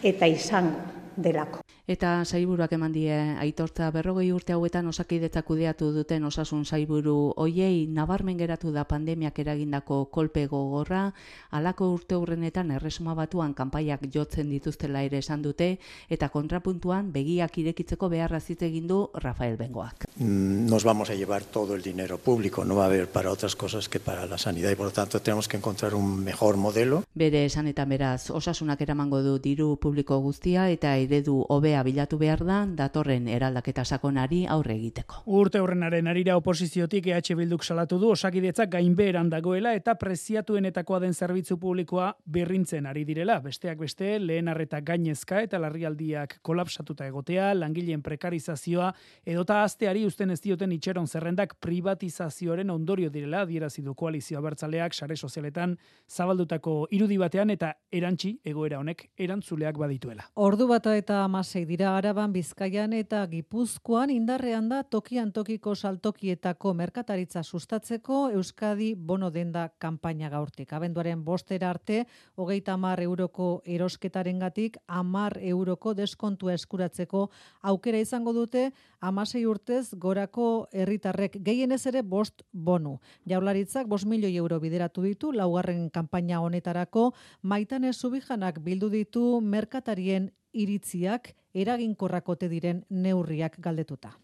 eta 0.03 0.27
izango 0.27 0.81
delako. 1.17 1.66
Eta 1.87 2.25
saiburuak 2.27 2.73
eman 2.75 2.91
die 2.91 3.15
aitortza 3.15 3.93
berrogei 3.95 4.33
urte 4.35 4.51
hauetan 4.51 4.89
osakidetza 4.91 5.45
kudeatu 5.47 5.93
duten 5.95 6.25
osasun 6.27 6.65
saiburu 6.67 7.31
hoiei 7.39 7.87
nabarmen 7.87 8.41
geratu 8.41 8.73
da 8.75 8.83
pandemiak 8.91 9.39
eragindako 9.39 9.99
kolpe 10.11 10.49
gogorra, 10.51 11.13
alako 11.55 11.93
urte 11.95 12.19
hurrenetan 12.19 12.73
erresuma 12.75 13.15
batuan 13.15 13.55
kanpaiak 13.55 14.03
jotzen 14.11 14.51
dituztela 14.51 15.05
ere 15.07 15.21
esan 15.23 15.45
dute, 15.47 15.77
eta 16.11 16.29
kontrapuntuan 16.29 17.13
begiak 17.13 17.59
irekitzeko 17.63 18.09
beharra 18.11 18.43
egin 18.49 18.89
du 18.89 19.09
Rafael 19.15 19.57
Bengoak. 19.57 20.09
Mm, 20.17 20.67
nos 20.67 20.83
vamos 20.83 21.11
a 21.11 21.15
llevar 21.15 21.45
todo 21.45 21.77
el 21.77 21.83
dinero 21.83 22.19
público, 22.19 22.65
no 22.65 22.75
va 22.75 22.83
a 22.83 22.87
haber 22.87 23.07
para 23.07 23.31
otras 23.31 23.55
cosas 23.55 23.89
que 23.89 24.01
para 24.01 24.27
la 24.27 24.39
sanidad 24.39 24.73
y 24.73 24.75
por 24.75 24.87
lo 24.87 24.93
tanto 24.93 25.21
tenemos 25.23 25.47
que 25.47 25.57
encontrar 25.57 25.95
un 25.95 26.25
mejor 26.25 26.57
modelo. 26.57 27.05
Bere 27.15 27.45
esanetan 27.45 27.89
beraz, 27.89 28.31
osasunak 28.31 28.81
eramango 28.81 29.23
du 29.23 29.39
diru 29.39 29.77
publiko 29.77 30.19
guztia 30.19 30.69
eta 30.69 30.97
eredu 30.97 31.47
hobea 31.49 31.76
bidea 31.77 31.83
bilatu 31.85 32.19
behar 32.19 32.45
da 32.45 32.65
datorren 32.67 33.29
eraldaketa 33.29 33.85
sakonari 33.85 34.47
aurre 34.49 34.75
egiteko. 34.75 35.23
Urte 35.27 35.61
horrenaren 35.61 36.07
arira 36.07 36.37
oposiziotik 36.37 37.07
EH 37.07 37.35
Bilduk 37.37 37.65
salatu 37.65 37.99
du 37.99 38.11
osakidetza 38.11 38.67
gainbeheran 38.67 39.29
dagoela 39.31 39.75
eta 39.75 39.95
preziatuenetakoa 39.95 41.01
den 41.01 41.15
zerbitzu 41.15 41.59
publikoa 41.59 42.15
birrintzen 42.25 42.87
ari 42.87 43.05
direla. 43.05 43.41
Besteak 43.41 43.79
beste, 43.79 44.19
lehen 44.19 44.49
arreta 44.49 44.81
gainezka 44.81 45.41
eta 45.43 45.59
larrialdiak 45.59 46.39
kolapsatuta 46.43 47.07
egotea, 47.07 47.55
langileen 47.55 48.03
prekarizazioa, 48.03 48.93
edota 49.25 49.63
asteari 49.63 50.07
usten 50.07 50.31
ez 50.31 50.41
dioten 50.41 50.73
itxeron 50.73 51.07
zerrendak 51.07 51.57
privatizazioaren 51.61 52.71
ondorio 52.71 53.11
direla, 53.11 53.45
dierazi 53.47 53.83
du 53.83 53.95
koalizioa 53.95 54.41
bertzaleak 54.41 54.95
sare 54.95 55.17
sozialetan 55.17 55.77
zabaldutako 56.09 56.87
irudi 56.91 57.19
batean 57.19 57.51
eta 57.51 57.75
erantzi 57.93 58.39
egoera 58.45 58.79
honek 58.79 59.11
erantzuleak 59.19 59.77
badituela. 59.79 60.31
Ordu 60.37 60.69
bata 60.69 60.97
eta 60.97 61.23
amasei 61.25 61.66
dira 61.67 61.97
Araban, 61.97 62.33
Bizkaian 62.33 62.93
eta 62.95 63.25
Gipuzkoan 63.27 64.11
indarrean 64.15 64.69
da 64.71 64.83
tokian 64.85 65.33
tokiko 65.35 65.75
saltokietako 65.75 66.73
merkataritza 66.79 67.43
sustatzeko 67.43 68.31
Euskadi 68.31 68.93
bono 68.95 69.31
denda 69.35 69.69
kanpaina 69.79 70.31
gaurtik. 70.31 70.73
Abenduaren 70.73 71.25
bostera 71.25 71.71
arte, 71.71 72.05
hogeita 72.37 72.77
mar 72.77 73.03
euroko 73.03 73.49
erosketaren 73.65 74.39
gatik, 74.39 74.79
amar 74.87 75.39
euroko 75.43 75.95
deskontua 75.95 76.55
eskuratzeko 76.55 77.27
aukera 77.63 77.99
izango 77.99 78.33
dute, 78.33 78.71
amasei 79.01 79.45
urtez 79.47 79.95
gorako 79.95 80.69
herritarrek 80.73 81.39
gehienez 81.43 81.83
ere 81.87 82.03
bost 82.03 82.47
bonu. 82.53 82.99
Jaularitzak 83.27 83.87
bost 83.91 84.07
milioi 84.07 84.37
euro 84.37 84.61
bideratu 84.61 85.03
ditu, 85.03 85.33
laugarren 85.33 85.91
kanpaina 85.91 86.41
honetarako, 86.41 87.13
maitan 87.43 87.85
ez 87.85 87.97
subijanak 87.97 88.63
bildu 88.63 88.91
ditu 88.91 89.41
merkatarien 89.41 90.31
iritziak 90.57 91.35
eraginkorrakote 91.55 92.49
diren 92.53 92.85
neurriak 92.91 93.59
galdetuta. 93.61 94.15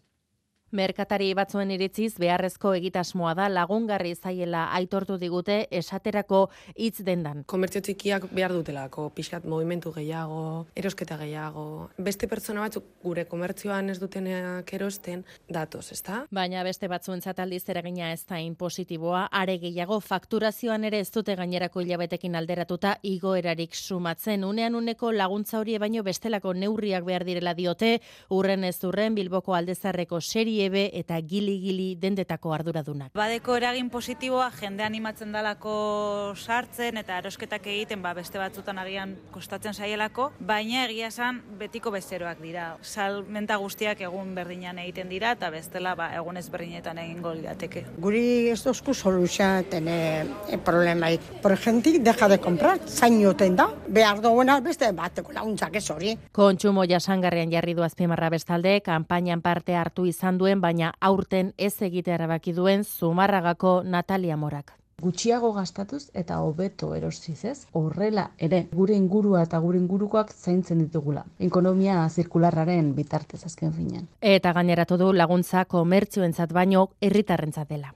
Merkatari 0.73 1.27
batzuen 1.37 1.69
iritziz 1.69 2.15
beharrezko 2.17 2.71
egitasmoa 2.73 3.35
da 3.37 3.45
lagungarri 3.45 4.15
zaiela 4.15 4.63
aitortu 4.73 5.19
digute 5.21 5.67
esaterako 5.69 6.47
hitz 6.73 7.03
dendan. 7.05 7.43
Komertzio 7.45 7.83
txikiak 7.85 8.25
behar 8.33 8.55
dutelako, 8.57 9.05
pixkat 9.13 9.45
movimentu 9.45 9.91
gehiago, 9.93 10.65
erosketa 10.73 11.19
gehiago. 11.19 11.65
Beste 12.07 12.25
pertsona 12.31 12.63
batzuk 12.65 12.87
gure 13.03 13.27
komertzioan 13.29 13.93
ez 13.93 13.99
duteneak 14.01 14.73
erosten 14.73 15.21
datoz, 15.45 15.83
ezta? 15.93 16.23
Baina 16.33 16.63
beste 16.65 16.89
batzuentzat 16.89 17.43
aldiz 17.45 17.61
eragina 17.69 18.09
ez 18.15 18.23
da 18.25 18.41
inpositiboa, 18.41 19.27
are 19.29 19.59
gehiago 19.61 19.99
fakturazioan 20.01 20.89
ere 20.89 21.03
ez 21.05 21.11
dute 21.13 21.37
gainerako 21.37 21.85
hilabetekin 21.85 22.39
alderatuta 22.41 22.95
igoerarik 23.03 23.77
sumatzen. 23.77 24.41
Unean 24.49 24.73
uneko 24.81 25.13
laguntza 25.13 25.61
hori 25.61 25.77
baino 25.77 26.01
bestelako 26.01 26.57
neurriak 26.57 27.05
behar 27.05 27.29
direla 27.29 27.53
diote, 27.53 27.99
urren 28.33 28.65
ez 28.65 28.79
urren 28.89 29.13
Bilboko 29.13 29.53
aldezarreko 29.53 30.17
serie 30.21 30.62
ebe 30.65 30.89
eta 30.99 31.19
gili-gili 31.21 31.95
dendetako 31.99 32.53
arduradunak. 32.53 33.13
Badeko 33.17 33.57
eragin 33.59 33.89
positiboa 33.93 34.49
jende 34.59 34.83
animatzen 34.83 35.31
dalako 35.31 36.33
sartzen 36.35 36.97
eta 37.01 37.17
erosketak 37.21 37.67
egiten 37.67 38.01
ba, 38.01 38.13
beste 38.13 38.39
batzutan 38.41 38.79
agian 38.81 39.15
kostatzen 39.31 39.73
saielako, 39.73 40.31
baina 40.39 40.85
egia 40.87 41.09
esan 41.11 41.41
betiko 41.59 41.91
bezeroak 41.93 42.41
dira. 42.43 42.73
Salmenta 42.81 43.57
guztiak 43.61 44.01
egun 44.01 44.33
berdinan 44.35 44.79
egiten 44.83 45.09
dira 45.09 45.33
eta 45.37 45.49
bestela 45.53 45.95
ba, 45.99 46.09
egun 46.15 46.37
ez 46.37 46.47
berdinetan 46.53 46.99
egin 47.03 47.23
lirateke. 47.23 47.85
Guri 48.03 48.49
ez 48.51 48.61
dozku 48.63 48.93
soluzia 48.93 49.63
tene 49.69 50.25
e, 50.49 50.57
problemaik. 50.57 51.21
Por 51.41 51.55
gente, 51.57 51.97
deja 51.99 52.27
de 52.27 52.39
comprar, 52.39 52.79
zain 52.87 53.19
joten 53.21 53.55
da, 53.55 53.69
behar 53.87 54.21
duena 54.21 54.59
beste 54.61 54.91
bateko 54.95 55.33
launtzak 55.33 55.75
ez 55.79 55.85
hori. 55.91 56.15
Kontsumo 56.31 56.85
jasangarrian 56.89 57.51
jarri 57.51 57.73
du 57.73 57.83
azpimarra 57.83 58.29
bestalde, 58.33 58.79
kanpainan 58.85 59.41
parte 59.41 59.75
hartu 59.75 60.05
izan 60.09 60.37
duen 60.37 60.52
baina 60.61 60.93
aurten 60.99 61.53
ez 61.57 61.81
egite 61.81 62.11
erabaki 62.11 62.53
duen 62.53 62.83
Zumarragako 62.83 63.81
Natalia 63.83 64.37
Morak 64.37 64.73
gutxiago 65.03 65.51
gastatuz 65.53 66.03
eta 66.13 66.39
hobeto 66.41 66.93
erosiz 66.95 67.39
ez, 67.45 67.57
horrela 67.79 68.29
ere 68.47 68.67
gure 68.73 68.95
ingurua 68.95 69.43
eta 69.47 69.59
gure 69.63 69.79
ingurukoak 69.81 70.31
zaintzen 70.33 70.83
ditugula. 70.85 71.25
Ekonomia 71.39 71.97
zirkularraren 72.09 72.93
bitartez 72.95 73.43
azken 73.49 73.73
finean. 73.73 74.07
Eta 74.21 74.53
gaineratu 74.53 74.97
du 75.01 75.11
laguntza 75.13 75.65
komertzioentzat 75.65 76.53
baino 76.53 76.87
herritarrentzat 77.01 77.69
dela. 77.75 77.93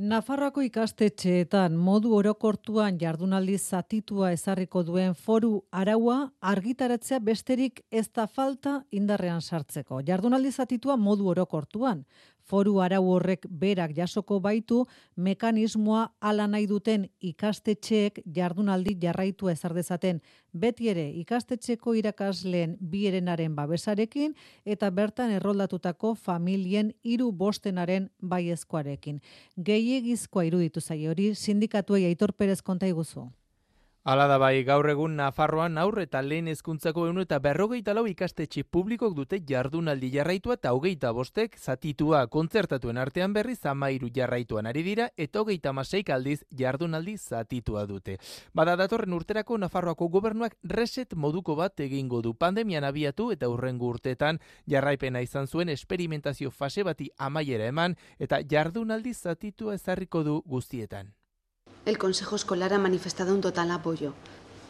Nafarroako 0.00 0.62
ikastetxeetan 0.64 1.74
modu 1.76 2.14
orokortuan 2.16 2.96
jardunaldi 3.00 3.58
zatitua 3.58 4.30
ezarriko 4.32 4.80
duen 4.82 5.12
foru 5.12 5.50
araua 5.76 6.14
argitaratzea 6.52 7.18
besterik 7.20 7.82
ez 7.92 8.06
da 8.16 8.24
falta 8.26 8.78
indarrean 8.96 9.44
sartzeko. 9.44 10.00
Jardunaldi 10.06 10.52
zatitua 10.52 10.96
modu 10.96 11.28
orokortuan 11.34 12.06
foru 12.50 12.80
arau 12.82 13.04
horrek 13.14 13.46
berak 13.62 13.94
jasoko 13.96 14.40
baitu 14.42 14.82
mekanismoa 15.16 16.02
ala 16.20 16.46
nahi 16.50 16.66
duten 16.66 17.06
ikastetxeek 17.32 18.22
jardunaldi 18.38 18.96
jarraitu 19.04 19.50
ezar 19.54 19.74
dezaten 19.76 20.20
beti 20.52 20.90
ere 20.90 21.06
ikastetxeko 21.22 21.94
irakasleen 22.00 22.76
bierenaren 22.92 23.54
babesarekin 23.56 24.34
eta 24.64 24.90
bertan 24.90 25.34
erroldatutako 25.38 26.14
familien 26.14 26.94
hiru 27.04 27.30
bostenaren 27.32 28.10
baiezkoarekin. 28.22 29.20
Gehiegizkoa 29.56 30.48
iruditu 30.50 30.80
zaio 30.80 31.10
hori 31.14 31.34
sindikatuei 31.34 32.06
Aitor 32.06 32.32
Perez 32.32 32.62
konta 32.62 32.86
iguzu. 32.90 33.28
Hala 34.02 34.24
da 34.26 34.38
bai, 34.40 34.62
gaur 34.64 34.86
egun 34.88 35.18
Nafarroan 35.18 35.74
aurre 35.76 36.06
eta 36.06 36.22
lehen 36.24 36.46
hezkuntzako 36.48 37.02
egun 37.04 37.20
eta 37.20 37.36
berrogeita 37.44 37.92
lau 37.92 38.06
ikastetxe 38.08 38.62
publikok 38.64 39.12
dute 39.18 39.42
jardunaldi 39.50 40.08
jarraitua 40.14 40.56
eta 40.56 40.72
hogeita 40.72 41.10
bostek 41.12 41.58
zatitua 41.60 42.22
kontzertatuen 42.32 42.96
artean 42.96 43.34
berri 43.36 43.58
zamairu 43.58 44.08
jarraituan 44.16 44.70
ari 44.72 44.86
dira 44.88 45.10
eta 45.18 45.42
hogeita 45.44 45.74
maseik 45.76 46.14
aldiz 46.16 46.38
jardunaldi 46.62 47.18
zatitua 47.18 47.84
dute. 47.84 48.16
Bada 48.54 48.78
datorren 48.80 49.12
urterako 49.12 49.60
Nafarroako 49.60 50.08
gobernuak 50.08 50.56
reset 50.64 51.12
moduko 51.12 51.60
bat 51.60 51.84
egingo 51.84 52.22
du 52.22 52.32
pandemian 52.32 52.88
abiatu 52.88 53.30
eta 53.36 53.52
urrengo 53.52 53.92
urteetan 53.92 54.40
jarraipena 54.66 55.20
izan 55.20 55.46
zuen 55.46 55.68
esperimentazio 55.68 56.50
fase 56.50 56.88
bati 56.88 57.12
amaiera 57.18 57.68
eman 57.68 58.00
eta 58.18 58.40
jardunaldi 58.40 59.12
zatitua 59.12 59.74
ezarriko 59.74 60.24
du 60.24 60.42
guztietan. 60.46 61.19
El 61.86 61.96
Consejo 61.96 62.36
Escolar 62.36 62.74
ha 62.74 62.78
manifestado 62.78 63.34
un 63.34 63.40
total 63.40 63.70
apoyo 63.70 64.12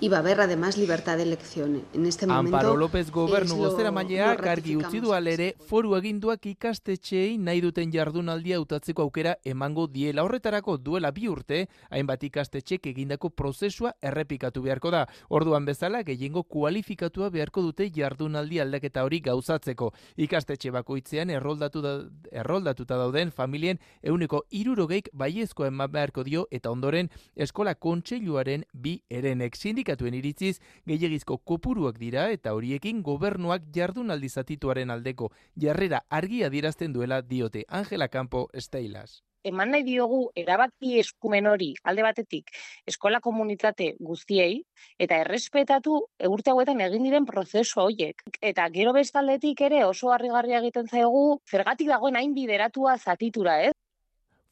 y 0.00 0.08
va 0.08 0.16
a 0.16 0.20
haber 0.20 0.40
además 0.40 0.78
libertad 0.78 1.18
de 1.18 1.24
elección. 1.24 1.82
En 1.92 2.06
este 2.06 2.26
momento 2.26 2.56
Amparo 2.56 2.76
López 2.76 3.10
gobernu 3.10 3.56
bozera 3.56 3.90
mailea 3.90 4.34
gargi 4.34 4.76
utzi 4.76 5.00
du 5.00 5.12
alere 5.12 5.54
foru 5.68 5.94
aginduak 5.94 6.46
ikastetxeei 6.46 7.36
nahi 7.38 7.60
duten 7.60 7.92
jardunaldia 7.92 8.60
utatzeko 8.60 9.02
aukera 9.02 9.36
emango 9.44 9.86
diela 9.86 10.24
horretarako 10.24 10.78
duela 10.78 11.10
bi 11.10 11.28
urte 11.28 11.66
hainbat 11.90 12.24
ikastetxek 12.24 12.86
egindako 12.86 13.28
prozesua 13.30 13.92
errepikatu 14.00 14.62
beharko 14.62 14.90
da. 14.90 15.06
Orduan 15.28 15.66
bezala 15.68 16.02
gehiengo 16.02 16.44
kualifikatua 16.44 17.28
beharko 17.30 17.60
dute 17.62 17.90
jardunaldi 17.92 18.60
aldaketa 18.60 19.04
hori 19.04 19.20
gauzatzeko. 19.20 19.92
Ikastetxe 20.16 20.70
bakoitzean 20.70 21.28
erroldatu 21.30 21.82
da, 21.84 21.94
erroldatuta 22.32 22.96
dauden 22.96 23.30
familien 23.30 23.78
euneko 24.02 24.46
irurogeik 24.50 25.12
baiezko 25.12 25.66
eman 25.66 25.92
beharko 25.92 26.24
dio 26.24 26.46
eta 26.50 26.70
ondoren 26.70 27.10
eskola 27.36 27.74
kontseiluaren 27.74 28.64
bi 28.72 28.96
erenek 29.10 29.56
sindik 29.56 29.89
sindikatuen 29.90 30.14
iritziz 30.14 30.60
gehiagizko 30.86 31.38
kopuruak 31.38 31.98
dira 31.98 32.30
eta 32.30 32.54
horiekin 32.54 33.02
gobernuak 33.02 33.62
jardunaldi 33.74 34.28
zatituaren 34.28 34.90
aldeko 34.90 35.30
jarrera 35.56 36.04
argia 36.08 36.48
dirazten 36.50 36.92
duela 36.92 37.22
diote 37.22 37.64
Angela 37.68 38.08
Campo 38.08 38.48
Steilas. 38.54 39.22
eman 39.42 39.70
nahi 39.72 39.82
diogu 39.82 40.18
erabaki 40.36 40.98
eskumen 41.00 41.46
hori 41.46 41.70
alde 41.82 42.02
batetik 42.04 42.50
eskola 42.86 43.20
komunitate 43.24 43.94
guztiei 43.98 44.64
eta 44.98 45.16
errespetatu 45.24 45.94
urte 46.28 46.52
hauetan 46.52 46.80
egin 46.86 47.06
diren 47.08 47.24
prozesu 47.24 47.80
horiek. 47.80 48.20
Eta 48.42 48.68
gero 48.68 48.92
bestaldetik 48.92 49.62
ere 49.68 49.84
oso 49.86 50.12
harrigarria 50.12 50.60
egiten 50.60 50.92
zaigu 50.92 51.40
zergatik 51.50 51.88
dagoen 51.88 52.16
hain 52.20 52.34
bideratua 52.34 52.98
zatitura, 52.98 53.62
ez? 53.64 53.72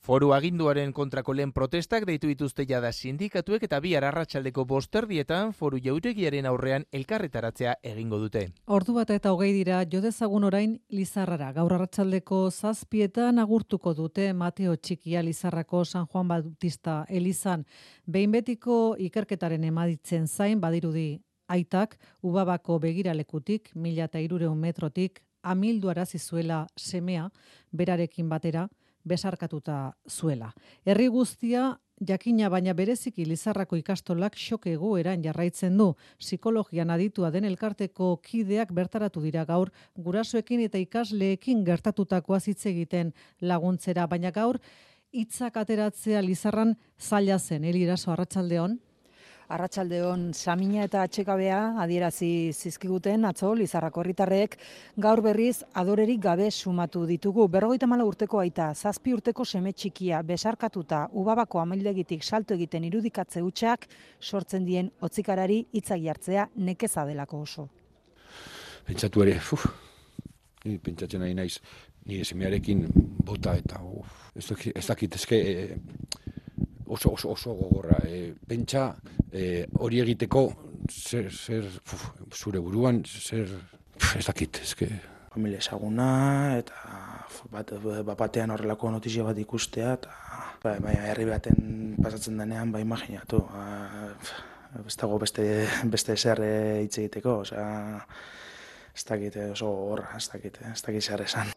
Foru 0.09 0.31
aginduaren 0.33 0.95
kontrako 0.97 1.35
lehen 1.37 1.51
protestak 1.53 2.07
deitu 2.09 2.31
dituzte 2.31 2.65
jada 2.65 2.89
sindikatuek 2.97 3.67
eta 3.67 3.77
bi 3.85 3.91
arratsaldeko 3.99 4.63
bosterdietan 4.65 5.51
foru 5.59 5.77
jauregiaren 5.85 6.49
aurrean 6.49 6.87
elkarretaratzea 6.97 7.75
egingo 7.91 8.17
dute. 8.23 8.47
Ordu 8.77 8.95
bat 8.97 9.13
eta 9.13 9.35
hogei 9.37 9.51
dira 9.53 9.83
jodezagun 9.85 10.47
orain 10.49 10.79
Lizarrara. 10.89 11.51
Gaur 11.53 11.75
arratsaldeko 11.77 12.41
zazpietan 12.49 13.39
agurtuko 13.45 13.93
dute 13.93 14.33
Mateo 14.33 14.79
Txikia 14.81 15.21
Lizarrako 15.29 15.85
San 15.85 16.09
Juan 16.09 16.33
Bautista 16.33 17.05
Elizan. 17.11 17.67
Behin 18.07 18.33
betiko 18.33 18.97
ikerketaren 19.11 19.69
emaditzen 19.75 20.27
zain 20.27 20.59
badirudi 20.65 21.21
aitak 21.49 21.99
ubabako 22.23 22.81
begiralekutik, 22.81 23.75
mila 23.75 24.09
eta 24.09 24.25
irureun 24.25 24.57
metrotik, 24.57 25.21
amildu 25.43 25.93
arazizuela 25.93 26.67
semea, 26.77 27.29
berarekin 27.73 28.29
batera, 28.33 28.71
besarkatuta 29.09 29.93
zuela. 30.09 30.53
Herri 30.87 31.09
guztia 31.09 31.79
jakina 32.07 32.49
baina 32.49 32.75
bereziki 32.75 33.25
Lizarrako 33.27 33.77
ikastolak 33.77 34.37
xoke 34.39 34.73
egoeran 34.77 35.23
jarraitzen 35.25 35.77
du. 35.79 35.93
Psikologian 36.19 36.91
aditua 36.91 37.31
den 37.35 37.45
elkarteko 37.45 38.17
kideak 38.23 38.73
bertaratu 38.73 39.23
dira 39.25 39.45
gaur 39.45 39.73
gurasoekin 39.97 40.61
eta 40.69 40.79
ikasleekin 40.79 41.65
gertatutakoa 41.65 42.39
hitz 42.47 42.67
egiten 42.67 43.13
laguntzera, 43.41 44.07
baina 44.07 44.31
gaur 44.31 44.61
hitzak 45.13 45.57
ateratzea 45.57 46.23
Lizarran 46.23 46.77
zaila 47.01 47.39
zen. 47.39 47.65
Eliraso 47.65 48.13
Arratsaldeon. 48.13 48.79
Arratsaldeon 49.49 50.35
Samina 50.37 50.83
eta 50.85 51.01
Atxekabea 51.07 51.59
adierazi 51.81 52.51
zizkiguten 52.53 53.25
atzo 53.25 53.55
Lizarrako 53.57 54.03
herritarrek 54.03 54.59
gaur 55.01 55.23
berriz 55.25 55.63
adorerik 55.81 56.21
gabe 56.21 56.51
sumatu 56.51 57.07
ditugu. 57.09 57.47
54 57.49 58.05
urteko 58.05 58.43
aita, 58.43 58.67
zazpi 58.75 59.15
urteko 59.17 59.47
seme 59.49 59.73
txikia 59.73 60.21
besarkatuta 60.23 61.07
ubabako 61.23 61.63
amildegitik 61.63 62.23
salto 62.23 62.55
egiten 62.59 62.85
irudikatze 62.91 63.41
hutsak 63.41 63.89
sortzen 64.21 64.69
dien 64.69 64.91
otzikarari 65.01 65.63
hitzak 65.73 66.05
jartzea 66.05 66.49
nekeza 66.57 67.07
delako 67.09 67.41
oso. 67.47 67.69
Pentsatu 68.85 69.25
ere, 69.25 69.39
uf, 69.53 69.65
ni 70.67 70.77
pentsatzen 70.77 71.25
nahi 71.25 71.35
naiz, 71.35 71.57
ni 72.05 72.21
esemearekin 72.21 72.85
bota 73.25 73.57
eta 73.57 73.81
uf, 73.81 74.13
ez 74.37 74.45
dakit, 74.85 75.17
ez 75.17 75.25
oso, 76.89 77.13
oso, 77.13 77.33
oso 77.33 77.55
gogorra. 77.55 77.99
E, 78.07 78.35
pentsa 78.49 78.91
e, 79.33 79.67
hori 79.79 80.01
egiteko 80.05 80.49
zer, 80.89 81.31
zer 81.31 81.69
zure 82.35 82.61
buruan, 82.65 83.03
zer 83.05 83.53
ez 84.17 84.27
dakit, 84.27 84.61
ezke. 84.65 84.89
Familia 85.33 85.61
esaguna 85.61 86.09
eta 86.59 86.75
bat, 87.53 87.73
batean 88.19 88.51
horrelako 88.55 88.91
notizia 88.95 89.27
bat 89.27 89.39
ikustea 89.39 89.93
eta 89.99 90.15
bai, 90.65 90.79
bai, 90.83 90.97
herri 91.11 91.29
baten 91.29 91.95
pasatzen 92.03 92.41
denean, 92.41 92.73
bai 92.73 92.83
imaginatu. 92.83 93.45
Ez 94.87 94.97
dago 95.01 95.21
beste, 95.21 95.45
beste 95.93 96.17
zer 96.17 96.43
hitz 96.83 96.99
egiteko, 97.05 97.39
osea, 97.45 97.69
ez 98.95 99.07
dakit 99.09 99.39
oso 99.53 99.71
gorra, 99.93 100.11
ez 100.17 100.29
dakit, 100.33 100.61
ez 100.73 100.83
dakit 100.85 101.05
zer 101.05 101.25
esan. 101.29 101.55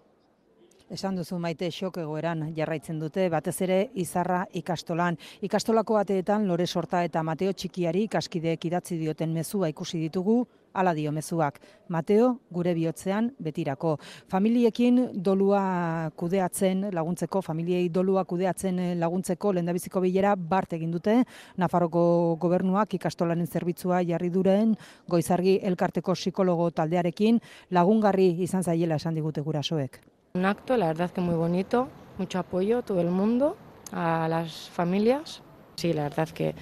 Esan 0.91 1.15
duzu 1.15 1.38
maite 1.39 1.69
xok 1.71 2.01
egoeran 2.01 2.49
jarraitzen 2.51 2.97
dute, 2.99 3.30
batez 3.32 3.54
ere 3.63 3.77
izarra 4.01 4.41
ikastolan. 4.60 5.15
Ikastolako 5.47 5.95
bateetan 5.95 6.43
lore 6.49 6.65
sorta 6.67 7.06
eta 7.08 7.23
Mateo 7.23 7.54
txikiari 7.56 8.01
ikaskideek 8.10 8.67
idatzi 8.67 8.97
dioten 8.99 9.32
mezua 9.32 9.69
ikusi 9.71 10.01
ditugu, 10.01 10.36
ala 10.73 10.91
dio 10.93 11.13
mezuak. 11.15 11.62
Mateo, 11.95 12.34
gure 12.51 12.75
bihotzean, 12.75 13.32
betirako. 13.39 13.95
Familiekin 14.27 14.99
dolua 15.15 16.12
kudeatzen 16.19 16.89
laguntzeko, 16.91 17.39
familiei 17.41 17.88
dolua 17.88 18.25
kudeatzen 18.27 18.84
laguntzeko, 18.99 19.56
lendabiziko 19.56 20.04
bilera, 20.04 20.36
bart 20.36 20.75
egin 20.75 20.91
dute, 20.91 21.21
Nafarroko 21.56 22.36
gobernuak 22.36 22.99
ikastolanen 22.99 23.47
zerbitzua 23.47 24.04
jarri 24.04 24.30
duren, 24.30 24.75
goizargi 25.08 25.62
elkarteko 25.63 26.19
psikologo 26.19 26.67
taldearekin, 26.71 27.39
lagungarri 27.71 28.34
izan 28.43 28.67
zaiela 28.67 28.99
esan 28.99 29.15
digute 29.15 29.39
gurasoek. 29.39 30.04
Un 30.34 30.46
acto, 30.46 30.78
la 30.78 30.88
verdad 30.88 31.12
que 31.12 31.20
muy 31.20 31.36
bonito, 31.36 31.89
mucho 32.17 32.39
apoyo 32.39 32.84
todo 32.84 33.02
el 33.02 33.10
mundo, 33.10 33.58
a 33.91 34.28
las 34.30 34.70
familias. 34.70 35.41
Sí, 35.82 35.94
la 35.94 36.04
verdad 36.04 36.30
que 36.30 36.54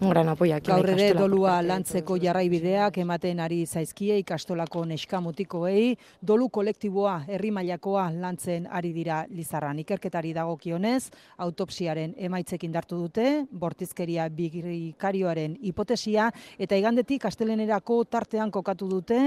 un 0.00 0.10
gran 0.10 0.28
apoio 0.28 0.54
aquí. 0.56 0.70
Gaur 0.70 0.90
ere 0.90 1.14
dolua 1.16 1.62
lantzeko 1.64 2.18
jarraibideak 2.20 2.98
ematen 3.00 3.40
ari 3.40 3.62
zaizkie 3.64 4.18
ikastolako 4.20 4.82
neskamutikoei, 4.84 5.96
dolu 6.20 6.50
kolektiboa 6.52 7.14
herri 7.32 7.50
mailakoa 7.50 8.10
lantzen 8.12 8.66
ari 8.68 8.92
dira 8.92 9.22
Lizarran. 9.30 9.78
Ikerketari 9.80 10.34
dagokionez, 10.36 11.08
autopsiaren 11.38 12.12
emaitzekin 12.28 12.74
dartu 12.74 12.98
dute, 13.06 13.46
bortizkeria 13.50 14.28
bikarioaren 14.28 15.56
hipotesia 15.62 16.28
eta 16.58 16.76
igandetik 16.76 17.24
astelenerako 17.24 18.02
tartean 18.04 18.52
kokatu 18.52 18.90
dute 18.90 19.20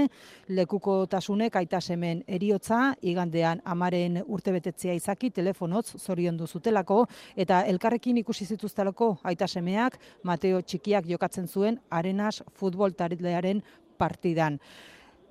lekuko 0.48 1.06
tasunek 1.10 1.56
aita 1.56 1.80
semen 1.80 2.22
eriotza, 2.28 2.94
igandean 3.02 3.60
amaren 3.64 4.22
urtebetetzea 4.26 4.94
izaki 4.94 5.30
telefonotz 5.30 5.96
zorion 5.98 6.38
duzutelako 6.38 7.02
eta 7.34 7.64
elkarrekin 7.66 8.22
ikusi 8.22 8.46
zituztelako 8.46 9.16
aita 9.24 9.39
semeak 9.48 9.98
Mateo 10.22 10.60
txikiak 10.60 11.06
jokatzen 11.06 11.48
zuen 11.48 11.80
arenas 11.90 12.42
futbol 12.54 12.92
taldearen 12.92 13.62
partidan. 13.98 14.58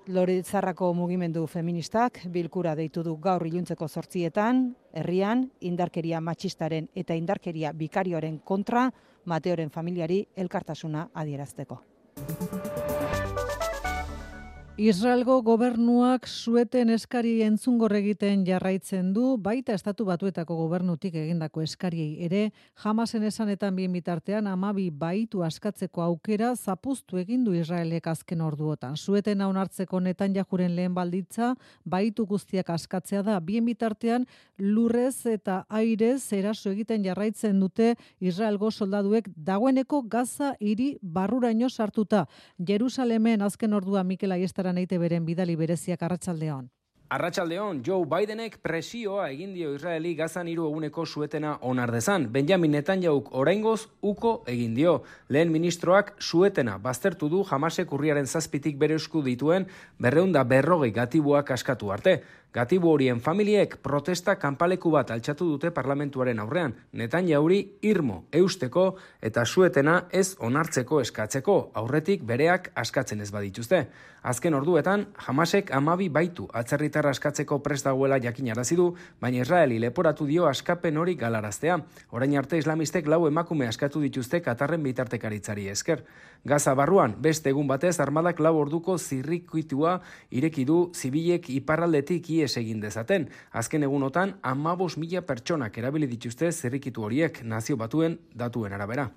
Loritzarrako 0.09 0.93
mugimendu 0.97 1.45
feministak 1.47 2.23
bilkura 2.33 2.73
deitu 2.75 3.03
du 3.05 3.15
gaur 3.21 3.45
iluntzeko 3.45 3.87
sortzietan, 3.87 4.63
herrian, 4.93 5.45
indarkeria 5.61 6.21
matxistaren 6.21 6.89
eta 6.95 7.13
indarkeria 7.13 7.73
bikarioaren 7.73 8.39
kontra, 8.39 8.89
Mateoren 9.25 9.69
familiari 9.69 10.23
elkartasuna 10.35 11.09
adierazteko. 11.13 11.83
Israelgo 14.79 15.41
gobernuak 15.43 16.23
sueten 16.23 16.87
eskari 16.93 17.41
entzungor 17.43 17.91
egiten 17.97 18.45
jarraitzen 18.47 19.09
du, 19.11 19.33
baita 19.35 19.73
estatu 19.75 20.05
batuetako 20.07 20.55
gobernutik 20.55 21.17
egindako 21.19 21.65
eskariei 21.65 22.23
ere, 22.23 22.45
jamasen 22.79 23.25
esanetan 23.27 23.75
bien 23.75 23.91
bitartean 23.91 24.47
amabi 24.47 24.85
baitu 25.01 25.43
askatzeko 25.43 25.99
aukera 26.05 26.53
zapuztu 26.55 27.19
egin 27.19 27.43
du 27.43 27.57
Israelek 27.59 28.07
azken 28.07 28.39
orduotan. 28.39 28.95
Sueten 28.95 29.41
hartzeko 29.41 29.99
netan 29.99 30.33
jajuren 30.33 30.77
lehen 30.77 30.95
balditza, 30.95 31.57
baitu 31.83 32.25
guztiak 32.25 32.69
askatzea 32.69 33.21
da, 33.21 33.41
bien 33.41 33.65
bitartean 33.65 34.29
lurrez 34.57 35.25
eta 35.25 35.65
airez 35.67 36.31
eraso 36.31 36.71
egiten 36.71 37.03
jarraitzen 37.03 37.59
dute 37.59 37.97
Israelgo 38.21 38.71
soldaduek 38.71 39.27
dagoeneko 39.35 40.03
gaza 40.07 40.55
hiri 40.61 40.97
barruraino 41.01 41.67
sartuta. 41.67 42.29
Jerusalemen 42.57 43.41
azken 43.41 43.73
ordua 43.73 44.05
Mikel 44.07 44.31
Aiestara 44.31 44.68
neite 44.73 44.97
beren 44.97 45.25
bidali 45.25 45.55
bereziak. 45.55 46.03
Arratsaldeon 47.09 47.79
Joe 47.81 48.05
Bidenek 48.05 48.59
presioa 48.61 49.31
egin 49.33 49.55
dio 49.55 49.71
Israeli 49.73 50.11
gazan 50.13 50.45
hiru 50.47 50.67
eguneko 50.67 51.07
suetena 51.09 51.55
onar 51.65 51.89
dezan. 51.89 52.27
Benjamin 52.29 52.75
Netanyahu 52.77 53.23
oraingoz 53.41 53.87
uko 54.05 54.33
egin 54.45 54.75
dio. 54.77 54.93
Lehen 55.27 55.49
ministroak 55.49 56.11
suetena 56.21 56.77
baztertu 56.77 57.29
du 57.33 57.41
Hamasek 57.49 57.95
urriaren 57.97 58.29
zazpitik 58.29 58.77
bere 58.77 58.99
esku 59.01 59.23
dituen 59.25 59.65
berreunda 59.97 60.43
berrogei 60.43 60.91
gatibuak 60.93 61.49
askatu 61.57 61.89
arte. 61.91 62.19
Gatibu 62.49 62.89
horien 62.89 63.19
familiek 63.21 63.75
protesta 63.85 64.33
kanpaleku 64.41 64.89
bat 64.89 65.11
altxatu 65.13 65.45
dute 65.51 65.69
parlamentuaren 65.69 66.39
aurrean, 66.41 66.73
netan 66.97 67.27
jauri 67.29 67.59
irmo 67.85 68.23
eusteko 68.33 68.85
eta 69.21 69.43
suetena 69.45 69.99
ez 70.09 70.33
onartzeko 70.41 70.97
eskatzeko, 71.03 71.59
aurretik 71.77 72.23
bereak 72.25 72.71
askatzen 72.73 73.21
ez 73.21 73.29
badituzte. 73.29 73.83
Azken 74.19 74.57
orduetan, 74.57 75.05
jamasek 75.27 75.69
amabi 75.71 76.09
baitu 76.09 76.47
atzerritarra 76.51 77.13
askatzeko 77.13 77.59
prest 77.63 77.85
dagoela 77.85 78.17
jakin 78.19 78.49
arazidu, 78.51 78.89
baina 79.21 79.45
Israeli 79.45 79.77
leporatu 79.79 80.25
dio 80.27 80.47
askapen 80.49 80.97
hori 80.97 81.15
galaraztea. 81.15 81.77
Orain 82.11 82.35
arte 82.37 82.57
islamistek 82.57 83.07
lau 83.07 83.27
emakume 83.29 83.67
askatu 83.69 84.01
dituzte 84.01 84.41
Katarren 84.41 84.83
bitartekaritzari 84.83 85.69
esker. 85.69 86.03
Gaza 86.43 86.73
barruan, 86.75 87.15
beste 87.21 87.53
egun 87.53 87.67
batez, 87.67 87.99
armadak 87.99 88.39
lau 88.39 88.57
orduko 88.57 88.97
zirrikuitua 88.97 89.99
ireki 90.31 90.65
du 90.65 90.81
zibilek 90.95 91.49
iparraldetik 91.55 92.29
ies 92.39 92.57
egin 92.57 92.81
dezaten. 92.83 93.29
Azken 93.51 93.85
egunotan, 93.87 94.37
amabos 94.41 94.95
mila 94.97 95.21
pertsonak 95.21 95.77
erabili 95.77 96.07
dituzte 96.07 96.51
zerrikitu 96.51 97.05
horiek 97.05 97.43
nazio 97.43 97.77
batuen 97.77 98.19
datuen 98.35 98.73
arabera. 98.73 99.09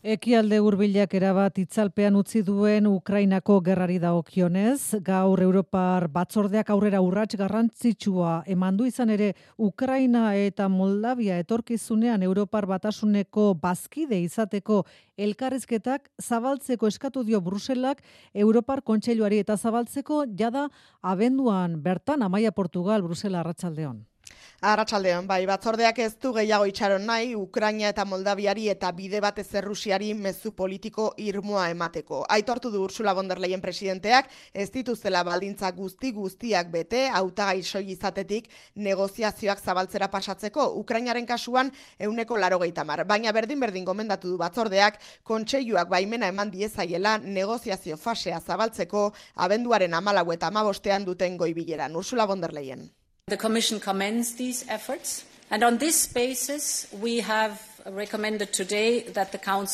Ekialde 0.00 0.56
hurbilak 0.64 1.12
erabat 1.12 1.58
itzalpean 1.60 2.14
utzi 2.16 2.40
duen 2.40 2.86
Ukrainako 2.88 3.58
gerrari 3.60 3.98
dagokionez, 4.00 4.96
gaur 5.04 5.42
Europar 5.44 6.06
batzordeak 6.08 6.70
aurrera 6.72 7.02
urrats 7.04 7.36
garrantzitsua 7.36 8.38
emandu 8.48 8.86
izan 8.88 9.10
ere 9.12 9.34
Ukraina 9.58 10.32
eta 10.40 10.70
Moldavia 10.72 11.36
etorkizunean 11.44 12.24
Europar 12.24 12.64
batasuneko 12.64 13.52
bazkide 13.60 14.22
izateko 14.24 14.86
elkarrizketak 15.18 16.08
zabaltzeko 16.16 16.88
eskatu 16.88 17.22
dio 17.22 17.42
Bruselak 17.44 18.00
Europar 18.32 18.80
Kontseiluari 18.80 19.44
eta 19.44 19.58
zabaltzeko 19.58 20.24
jada 20.32 20.70
abenduan 21.02 21.76
bertan 21.82 22.22
Amaia 22.22 22.52
Portugal 22.52 23.02
Brusela 23.02 23.40
Arratsaldeon. 23.44 24.06
Arratsaldean, 24.60 25.24
bai, 25.24 25.46
batzordeak 25.48 25.98
ez 26.04 26.10
du 26.20 26.34
gehiago 26.36 26.66
itxaron 26.68 27.06
nahi, 27.08 27.30
Ukraina 27.34 27.88
eta 27.88 28.04
Moldaviari 28.04 28.66
eta 28.68 28.90
bide 28.92 29.22
batez 29.24 29.46
Errusiari 29.56 30.10
mezu 30.12 30.52
politiko 30.52 31.06
irmoa 31.16 31.70
emateko. 31.72 32.18
Aitortu 32.28 32.68
du 32.74 32.82
Ursula 32.84 33.14
von 33.14 33.28
der 33.28 33.40
Leyen 33.40 33.62
presidenteak, 33.64 34.28
ez 34.52 34.68
dituztela 34.74 35.24
baldintza 35.24 35.70
guzti 35.72 36.12
guztiak 36.12 36.68
bete, 36.74 37.06
hautagai 37.08 37.62
soi 37.62 37.86
izatetik 37.96 38.52
negoziazioak 38.74 39.64
zabaltzera 39.64 40.10
pasatzeko, 40.12 40.68
Ukrainaren 40.82 41.24
kasuan 41.24 41.72
euneko 41.98 42.36
laro 42.36 42.60
mar. 42.84 43.06
Baina 43.06 43.32
berdin-berdin 43.32 43.84
gomendatu 43.86 44.28
du 44.28 44.36
batzordeak, 44.36 45.00
kontseiluak 45.24 45.88
baimena 45.88 46.28
eman 46.28 46.50
diezaiela 46.50 47.16
negoziazio 47.16 47.96
fasea 47.96 48.40
zabaltzeko, 48.40 49.14
abenduaren 49.36 49.94
amalau 49.94 50.30
eta 50.32 50.48
amabostean 50.48 51.04
duten 51.06 51.38
goibileran. 51.38 51.96
Ursula 51.96 52.26
von 52.26 52.42
der 52.42 52.52
Leyen. 52.52 52.99
The 53.30 53.36
Commission 53.36 53.78
commends 53.78 54.34
these 54.34 54.66
efforts. 54.68 55.24
And 55.52 55.62
on 55.62 55.78
this 55.78 56.04
basis, 56.04 56.88
we 57.00 57.20
have 57.20 57.79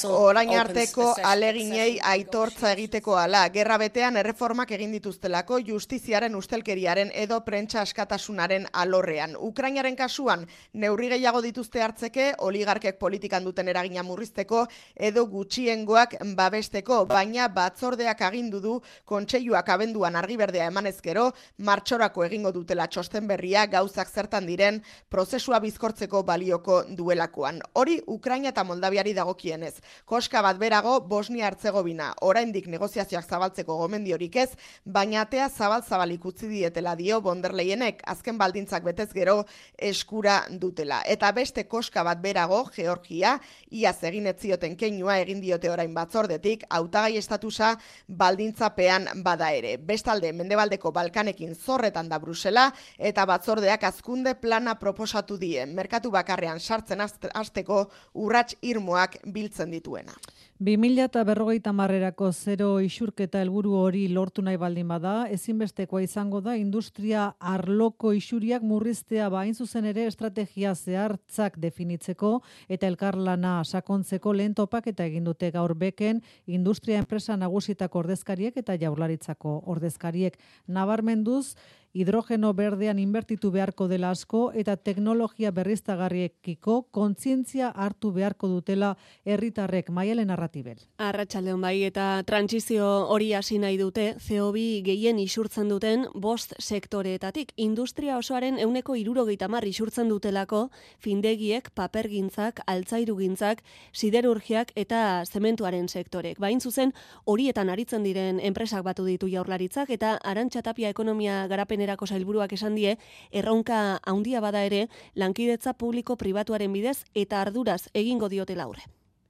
Orain 0.08 0.50
arteko 0.58 1.06
aleginei 1.24 1.98
aitortza 2.02 2.70
egiteko 2.72 3.16
ala, 3.18 3.40
gerra 3.50 3.78
betean 3.82 4.16
erreformak 4.20 4.70
egin 4.76 4.92
dituztelako 4.94 5.58
justiziaren 5.66 6.36
ustelkeriaren 6.38 7.10
edo 7.14 7.40
prentsa 7.44 7.80
askatasunaren 7.82 8.68
alorrean. 8.72 9.34
Ukrainaren 9.48 9.96
kasuan, 9.96 10.46
neurri 10.74 11.08
gehiago 11.14 11.42
dituzte 11.42 11.82
hartzeke, 11.82 12.28
oligarkek 12.46 12.98
politikan 12.98 13.44
duten 13.44 13.68
eragina 13.68 14.04
murrizteko 14.06 14.66
edo 14.94 15.26
gutxiengoak 15.26 16.16
babesteko, 16.36 17.04
baina 17.10 17.48
batzordeak 17.48 18.22
agindu 18.22 18.60
du 18.60 18.76
kontseiluak 19.04 19.68
abenduan 19.68 20.16
argiberdea 20.16 20.70
emanezkero, 20.70 21.32
martxorako 21.58 22.24
egingo 22.28 22.52
dutela 22.52 22.86
txosten 22.86 23.26
berria 23.26 23.66
gauzak 23.66 24.08
zertan 24.08 24.46
diren 24.46 24.82
prozesua 25.10 25.58
bizkortzeko 25.60 26.22
balioko 26.22 26.84
duelakoan. 26.96 27.60
Hori 27.74 27.96
Ukraina 28.06 28.48
eta 28.48 28.64
Moldaviari 28.64 29.12
dagokienez. 29.14 29.74
Koska 30.04 30.42
bat 30.42 30.58
berago 30.58 31.00
Bosnia 31.00 31.46
Herzegovina 31.50 32.12
oraindik 32.22 32.66
negoziazioak 32.70 33.26
zabaltzeko 33.26 33.76
gomendiorik 33.76 34.36
ez, 34.36 34.50
baina 34.84 35.22
atea 35.22 35.48
zabal 35.48 35.82
zabalik 35.82 36.24
utzi 36.24 36.48
dietela 36.48 36.94
dio 36.96 37.20
Bonderleienek 37.20 38.02
azken 38.06 38.38
baldintzak 38.38 38.84
betez 38.84 39.10
gero 39.12 39.44
eskura 39.78 40.42
dutela. 40.50 41.02
Eta 41.06 41.32
beste 41.32 41.66
koska 41.68 42.04
bat 42.06 42.20
berago 42.22 42.62
Georgia 42.74 43.36
iaz 43.70 43.98
egin 44.04 44.26
etzioten 44.30 44.76
keinua 44.76 45.18
egin 45.22 45.40
diote 45.40 45.70
orain 45.70 45.94
batzordetik 45.94 46.64
hautagai 46.70 47.16
estatusa 47.18 47.74
baldintzapean 48.08 49.08
bada 49.24 49.50
ere. 49.52 49.76
Bestalde 49.78 50.32
Mendebaldeko 50.32 50.92
Balkanekin 50.92 51.54
zorretan 51.54 52.08
da 52.08 52.18
Brusela 52.18 52.70
eta 52.98 53.26
batzordeak 53.26 53.84
azkunde 53.84 54.34
plana 54.40 54.76
proposatu 54.78 55.36
die. 55.38 55.66
Merkatu 55.66 56.10
bakarrean 56.10 56.60
sartzen 56.60 57.02
hasteko 57.02 57.85
urrats 58.14 58.56
irmoak 58.62 59.18
biltzen 59.32 59.70
dituena. 59.70 60.14
2000 60.58 61.04
eta 61.04 61.22
berrogeita 61.28 61.72
marrerako 61.76 62.30
zero 62.32 62.80
isurketa 62.80 63.42
helburu 63.42 63.74
hori 63.76 64.06
lortu 64.08 64.40
nahi 64.40 64.56
baldin 64.56 64.88
bada, 64.88 65.26
ezinbestekoa 65.28 66.00
izango 66.00 66.40
da 66.40 66.54
industria 66.56 67.26
arloko 67.38 68.14
isuriak 68.16 68.64
murriztea 68.64 69.28
bain 69.28 69.52
zuzen 69.54 69.84
ere 69.84 70.06
estrategia 70.08 70.72
zehartzak 70.74 71.60
definitzeko 71.60 72.40
eta 72.72 72.88
elkarlana 72.88 73.58
sakontzeko 73.64 74.32
lehen 74.32 74.54
topak 74.56 74.88
eta 74.94 75.04
egin 75.04 75.28
dute 75.28 75.50
gaur 75.52 75.74
beken 75.76 76.22
industria 76.46 77.04
enpresa 77.04 77.36
nagusitako 77.36 78.06
ordezkariek 78.06 78.56
eta 78.56 78.80
jaurlaritzako 78.80 79.60
ordezkariek. 79.66 80.40
Nabarmenduz 80.68 81.52
hidrogeno 81.96 82.50
berdean 82.52 82.98
inbertitu 83.00 83.50
beharko 83.54 83.86
dela 83.88 84.10
asko 84.12 84.50
eta 84.62 84.74
teknologia 84.76 85.50
berriztagarriekiko 85.56 86.82
kontzientzia 86.92 87.70
hartu 87.72 88.10
beharko 88.12 88.50
dutela 88.52 88.90
herritarrek. 89.24 89.88
Maialen 89.88 90.30
narratibel. 90.46 90.78
Arratsaldeon 90.98 91.60
bai 91.60 91.84
eta 91.84 92.22
trantsizio 92.26 92.86
hori 93.12 93.32
hasi 93.34 93.58
nahi 93.58 93.76
dute 93.76 94.16
CO2 94.16 94.82
gehien 94.86 95.18
isurtzen 95.18 95.68
duten 95.68 96.06
bost 96.14 96.54
sektoreetatik 96.58 97.52
industria 97.56 98.16
osoaren 98.16 98.58
euneko 98.58 98.96
irurogeita 98.96 99.48
mar 99.48 99.64
isurtzen 99.64 100.08
dutelako 100.08 100.70
findegiek, 100.98 101.70
papergintzak, 101.74 102.60
altzairugintzak, 102.66 103.62
siderurgiak 103.92 104.72
eta 104.76 105.24
zementuaren 105.26 105.88
sektorek. 105.88 106.38
Bain 106.40 106.60
zuzen 106.60 106.92
horietan 107.24 107.70
aritzen 107.70 108.02
diren 108.02 108.40
enpresak 108.40 108.84
batu 108.84 109.04
ditu 109.04 109.28
jaurlaritzak 109.28 109.90
eta 109.90 110.16
arantxatapia 110.24 110.88
ekonomia 110.90 111.46
garapen 111.46 111.66
garapenerako 111.66 112.06
sailburuak 112.06 112.52
esan 112.52 112.74
die, 112.74 112.96
erronka 113.32 114.00
handia 114.06 114.40
bada 114.40 114.62
ere, 114.64 114.88
lankidetza 115.14 115.74
publiko 115.74 116.16
pribatuaren 116.16 116.72
bidez 116.72 117.04
eta 117.14 117.40
arduraz 117.40 117.88
egingo 117.94 118.28
diote 118.28 118.54
laurre. 118.54 118.86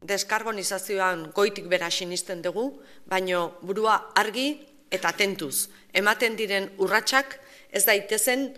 Deskarbonizazioan 0.07 1.31
goitik 1.35 1.66
bera 1.66 1.90
sinisten 1.90 2.42
dugu, 2.42 2.69
baino 3.11 3.59
burua 3.62 3.97
argi 4.14 4.49
eta 4.90 5.12
tentuz. 5.12 5.69
Ematen 5.92 6.37
diren 6.38 6.69
urratsak 6.79 7.38
ez 7.73 7.85
daitezen 7.88 8.49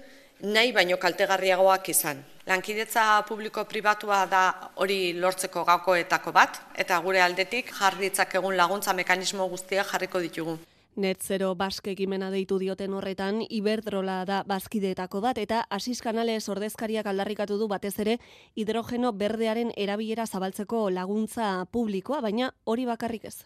nahi 0.45 0.73
baino 0.73 0.99
kaltegarriagoak 1.01 1.89
izan. 1.89 2.21
Lankidetza 2.49 3.23
publiko 3.29 3.65
pribatua 3.69 4.25
da 4.27 4.43
hori 4.77 5.13
lortzeko 5.13 5.65
gakoetako 5.65 6.33
bat, 6.33 6.61
eta 6.77 6.99
gure 7.05 7.21
aldetik 7.21 7.73
jarritzak 7.81 8.35
egun 8.41 8.57
laguntza 8.57 8.93
mekanismo 8.97 9.49
guztia 9.49 9.85
jarriko 9.85 10.21
ditugu. 10.21 10.59
Net 10.99 11.23
Zero 11.23 11.53
Baske 11.55 11.93
ekimena 11.93 12.27
deitu 12.35 12.57
dioten 12.59 12.95
horretan, 12.99 13.37
Iberdrola 13.55 14.17
da 14.27 14.41
bazkideetako 14.51 15.21
bat, 15.23 15.39
eta 15.39 15.61
Asis 15.71 16.01
Kanales 16.03 16.49
ordezkariak 16.51 17.07
aldarrikatu 17.07 17.55
du 17.61 17.69
batez 17.71 17.93
ere 18.03 18.17
hidrogeno 18.59 19.13
berdearen 19.15 19.71
erabilera 19.77 20.27
zabaltzeko 20.27 20.89
laguntza 20.91 21.53
publikoa, 21.71 22.19
baina 22.27 22.51
hori 22.65 22.89
bakarrik 22.91 23.31
ez. 23.31 23.37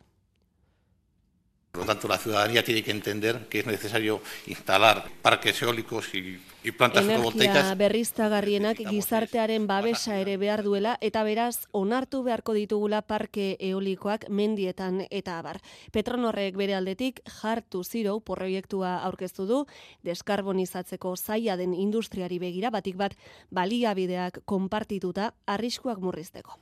Por 1.73 1.81
lo 1.81 1.87
tanto, 1.87 2.07
la 2.07 2.19
ciudadanía 2.19 2.63
tiene 2.63 2.83
que 2.83 2.91
entender 2.91 3.47
que 3.49 3.61
es 3.61 3.67
necesario 3.67 4.21
instalar 4.47 5.09
parques 5.23 5.63
eólicos 5.63 6.15
y, 6.15 6.39
y 6.63 6.71
plantas 6.71 7.05
Energia 7.05 7.25
fotovoltaicas. 7.25 7.79
Berriztagarrienak 7.79 8.77
gizartearen 8.91 9.67
babesa 9.67 10.19
ere 10.21 10.37
behar 10.37 10.65
duela 10.65 10.99
eta 11.01 11.23
beraz 11.25 11.65
onartu 11.73 12.21
beharko 12.29 12.53
ditugula 12.53 13.01
parke 13.01 13.57
eolikoak 13.59 14.29
mendietan 14.29 15.07
eta 15.09 15.39
abar. 15.39 15.63
Petronorrek 15.97 16.61
bere 16.61 16.77
aldetik 16.77 17.25
hartu 17.41 17.85
ziro 17.85 18.19
proiektua 18.21 18.99
aurkeztu 19.09 19.47
du 19.49 19.65
deskarbonizatzeko 20.05 21.17
zaila 21.17 21.57
den 21.57 21.73
industriari 21.73 22.37
begira 22.39 22.69
batik 22.69 23.01
bat 23.01 23.17
baliabideak 23.49 24.43
konpartituta 24.45 25.33
arriskuak 25.47 26.05
murrizteko. 26.05 26.61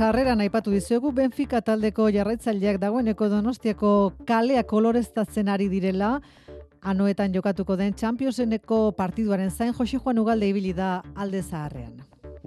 Sarreran 0.00 0.40
aipatu 0.40 0.72
dizuegu 0.72 1.10
Benfica 1.12 1.58
taldeko 1.60 2.06
jarraitzaileak 2.08 2.78
dagoeneko 2.80 3.26
Donostiako 3.28 3.88
kalea 4.24 4.62
koloreztatzen 4.64 5.48
ari 5.52 5.66
direla. 5.68 6.14
Anoetan 6.80 7.34
jokatuko 7.34 7.74
den 7.76 7.92
Championseneko 7.92 8.78
partiduaren 8.96 9.50
zain 9.50 9.74
Jose 9.76 9.98
Juan 9.98 10.18
Ugalde 10.22 10.48
ibili 10.48 10.72
da 10.72 11.02
alde 11.14 11.42
zaharrean. 11.42 11.98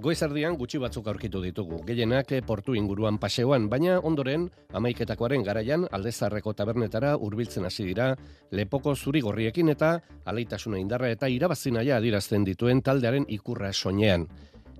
Goizardian 0.02 0.56
gutxi 0.58 0.80
batzuk 0.82 1.06
aurkitu 1.06 1.44
ditugu, 1.44 1.78
gehienak 1.86 2.32
portu 2.44 2.74
inguruan 2.74 3.20
paseoan, 3.22 3.68
baina 3.70 4.00
ondoren 4.02 4.48
amaiketakoaren 4.72 5.46
garaian 5.46 5.86
aldezarreko 5.92 6.56
tabernetara 6.58 7.14
hurbiltzen 7.14 7.70
hasi 7.70 7.86
dira, 7.86 8.16
lepoko 8.50 8.96
zuri 8.96 9.22
gorriekin 9.22 9.68
eta 9.68 10.00
aleitasuna 10.24 10.82
indarra 10.82 11.12
eta 11.14 11.30
irabazinaia 11.30 12.02
adirazten 12.02 12.50
dituen 12.50 12.82
taldearen 12.82 13.30
ikurra 13.38 13.72
soinean. 13.72 14.26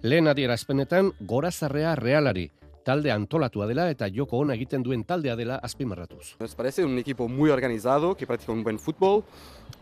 Lehen 0.03 0.27
adierazpenetan, 0.29 1.15
gorazarrea 1.21 1.95
realari, 1.97 2.51
talde 2.85 3.11
antolatua 3.11 3.67
dela 3.67 3.89
eta 3.91 4.09
joko 4.13 4.39
ona 4.45 4.55
egiten 4.55 4.85
duen 4.85 5.03
taldea 5.05 5.35
dela 5.37 5.57
azpimarratuz. 5.57 6.37
Nos 6.39 6.55
parece 6.55 6.85
un 6.85 6.99
equipo 6.99 7.29
muy 7.29 7.51
organizado, 7.51 8.15
que 8.15 8.27
practica 8.27 8.53
un 8.53 8.63
buen 8.63 8.79
fútbol, 8.79 9.25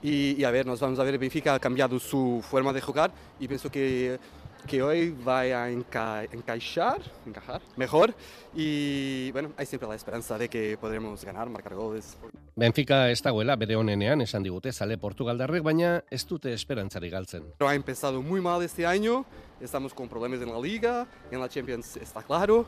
y, 0.03 0.41
y 0.41 0.45
a 0.45 0.51
ver, 0.51 0.65
nos 0.67 0.81
vamos 0.81 0.99
a 0.99 1.05
ver, 1.05 1.19
Benfica 1.19 1.55
ha 1.55 1.59
cambiado 1.59 1.99
su 1.99 2.43
forma 2.43 2.73
de 2.73 2.81
jugar, 2.81 3.13
y 3.39 3.49
pienso 3.49 3.71
que 3.71 4.19
que 4.67 4.83
hoy 4.83 5.11
va 5.11 5.41
a 5.41 5.71
enca 5.71 6.25
encaixar, 6.25 7.01
encajar 7.27 7.61
mejor 7.77 8.15
y 8.55 9.31
bueno, 9.33 9.53
hay 9.57 9.67
siempre 9.67 9.89
la 9.89 9.95
esperanza 9.95 10.39
de 10.39 10.49
que 10.49 10.77
podremos 10.79 11.25
ganar, 11.25 11.49
marcar 11.49 11.75
goles. 11.75 12.17
Benfica 12.55 13.11
ez 13.11 13.23
dagoela 13.23 13.57
bere 13.57 13.77
honenean 13.77 14.21
esan 14.21 14.43
digute 14.43 14.73
zale 14.73 14.99
Portugaldarrek, 14.99 15.63
baina 15.63 16.05
ez 16.11 16.27
dute 16.29 16.53
esperantzari 16.53 17.11
galtzen. 17.11 17.47
Ha 17.61 17.75
empezado 17.75 18.21
muy 18.23 18.41
mal 18.41 18.63
este 18.63 18.85
año, 18.87 19.25
estamos 19.61 19.95
con 19.95 20.09
problemas 20.09 20.41
en 20.41 20.53
la 20.53 20.61
liga, 20.61 21.07
en 21.31 21.41
la 21.41 21.49
Champions 21.49 21.97
está 21.97 22.23
claro, 22.23 22.67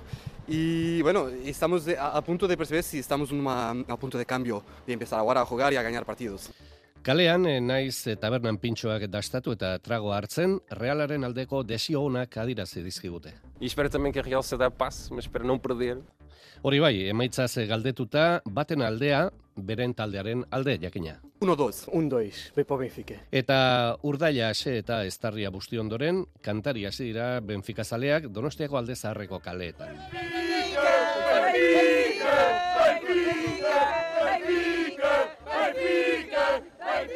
y 0.48 1.02
bueno, 1.02 1.28
estamos 1.28 1.87
a, 1.88 2.16
a 2.16 2.24
punto 2.24 2.48
de 2.48 2.57
percibir 2.57 2.83
si 2.83 2.98
estamos 2.98 3.30
una, 3.30 3.70
a 3.70 3.96
punto 3.96 4.16
de 4.16 4.24
cambio, 4.24 4.62
de 4.87 4.92
empezar 4.94 5.18
ahora 5.18 5.42
a 5.42 5.44
jugar 5.44 5.72
y 5.72 5.76
a 5.76 5.83
ganar 5.83 6.04
partidos. 6.04 6.50
Kalean, 7.05 7.45
eh, 7.45 7.61
naiz 7.61 8.07
eh, 8.09 8.14
tabernan 8.17 8.57
pintxoak 8.57 9.03
dastatu 9.12 9.53
eta 9.53 9.75
trago 9.85 10.14
hartzen, 10.17 10.55
realaren 10.73 11.27
aldeko 11.27 11.59
desio 11.62 12.01
honak 12.01 12.38
adirazi 12.40 12.81
dizkigute. 12.81 13.35
Espero 13.61 13.90
também 13.90 14.11
que 14.11 14.21
a 14.21 14.23
Real 14.23 14.43
se 14.43 14.57
passo, 14.71 15.12
mas 15.12 15.27
espero 15.27 15.45
não 15.45 15.59
perder. 15.59 15.99
Hori 16.62 16.81
bai, 16.81 17.09
emaitzaz 17.11 17.59
galdetuta, 17.69 18.40
baten 18.47 18.81
aldea, 18.81 19.31
beren 19.55 19.93
taldearen 19.93 20.47
alde 20.51 20.79
jakina. 20.81 21.21
1-2. 21.40 21.90
1-2, 21.93 22.55
Bepo 22.57 22.79
Benfica. 22.79 23.21
Eta 23.31 23.99
urdaila 24.03 24.49
ase 24.49 24.79
eta 24.79 25.05
estarria 25.05 25.51
busti 25.51 25.77
ondoren, 25.77 26.25
kantari 26.40 26.87
hasi 26.87 27.05
dira 27.05 27.40
Benfica 27.40 27.85
zaleak 27.85 28.31
Donostiako 28.33 28.79
alde 28.79 28.97
zaharreko 28.97 29.40
kaleetan. 29.40 29.93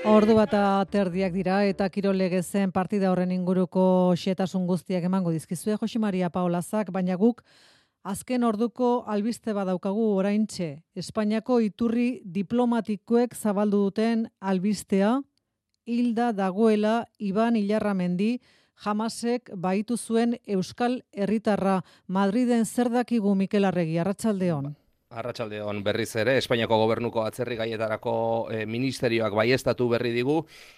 Ordu 0.09 0.35
bat 0.39 0.55
aterdiak 0.57 1.35
dira 1.37 1.59
eta 1.69 1.87
kirolegezen 1.93 2.71
partida 2.73 3.11
horren 3.13 3.33
inguruko 3.35 3.83
xetasun 4.17 4.65
guztiak 4.67 5.05
emango 5.05 5.35
dizkizue 5.35 5.77
Josi 5.77 6.01
Maria 6.01 6.31
Paolazak, 6.33 6.89
baina 6.91 7.19
guk 7.21 7.43
azken 8.09 8.47
orduko 8.49 9.05
albiste 9.07 9.53
badaukagu 9.53 10.07
oraintxe. 10.17 10.71
Espainiako 10.97 11.61
iturri 11.61 12.09
diplomatikoek 12.25 13.37
zabaldu 13.37 13.83
duten 13.85 14.25
albistea 14.41 15.13
hilda 15.85 16.33
dagoela 16.33 17.05
Iban 17.19 17.61
Ilarramendi 17.61 18.39
jamasek 18.85 19.53
baitu 19.55 19.97
zuen 19.97 20.39
Euskal 20.47 21.03
Herritarra 21.13 21.83
Madriden 22.07 22.65
zer 22.65 22.89
dakigu 22.89 23.35
Mikel 23.35 23.69
Arregi 23.69 23.99
Arratsaldeon. 23.99 24.73
Arratsaldeon 25.09 25.79
berriz 25.81 26.11
ere 26.21 26.35
Espainiako 26.37 26.77
gobernuko 26.83 27.23
atzerri 27.25 27.57
gaietarako 27.57 28.13
e, 28.53 28.59
ministerioak 28.69 29.33
baiestatu 29.33 29.87
berri 29.89 30.11
digu 30.13 30.35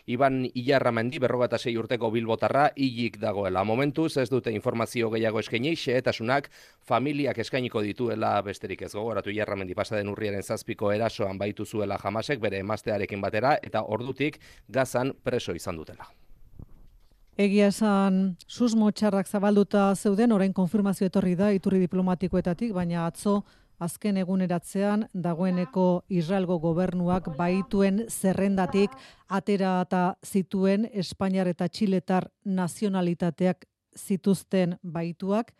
Iban 0.07 0.45
Ilarramendi 0.55 1.19
46 1.19 1.73
urteko 1.81 2.13
bilbotarra 2.15 2.69
hilik 2.77 3.17
dagoela. 3.19 3.65
Momentuz 3.67 4.13
ez 4.23 4.29
dute 4.31 4.53
informazio 4.55 5.11
gehiago 5.11 5.41
eskaini 5.43 5.75
xehetasunak 5.75 6.47
familiak 6.87 7.41
eskainiko 7.43 7.83
dituela 7.83 8.37
besterik 8.47 8.85
ez 8.87 8.93
gogoratu 8.95 9.35
Ilarramendi 9.35 9.75
pasaden 9.75 10.13
urriaren 10.13 10.47
zazpiko 10.47 10.93
erasoan 10.95 11.39
baitu 11.39 11.67
zuela 11.67 11.99
jamasek 11.99 12.39
bere 12.39 12.61
emaztearekin 12.63 13.21
batera 13.21 13.57
eta 13.61 13.83
ordutik 13.83 14.39
gazan 14.69 15.11
preso 15.25 15.57
izan 15.59 15.81
dutela. 15.83 16.07
Egia 17.41 17.67
esan, 17.73 18.37
susmo 18.47 18.93
txarrak 18.93 19.27
zabalduta 19.27 19.89
zeuden, 19.97 20.31
orain 20.31 20.53
konfirmazio 20.53 21.09
etorri 21.09 21.35
da, 21.35 21.51
iturri 21.57 21.81
diplomatikoetatik, 21.81 22.75
baina 22.77 23.07
atzo 23.09 23.41
azken 23.81 24.21
eguneratzean 24.21 25.07
dagoeneko 25.15 26.05
Israelgo 26.09 26.59
gobernuak 26.61 27.31
baituen 27.37 28.05
zerrendatik 28.09 28.93
atera 29.29 29.81
eta 29.87 30.03
zituen 30.27 30.87
Espainiar 30.93 31.49
eta 31.49 31.69
Txiletar 31.69 32.29
nazionalitateak 32.45 33.65
zituzten 33.97 34.77
baituak 34.83 35.55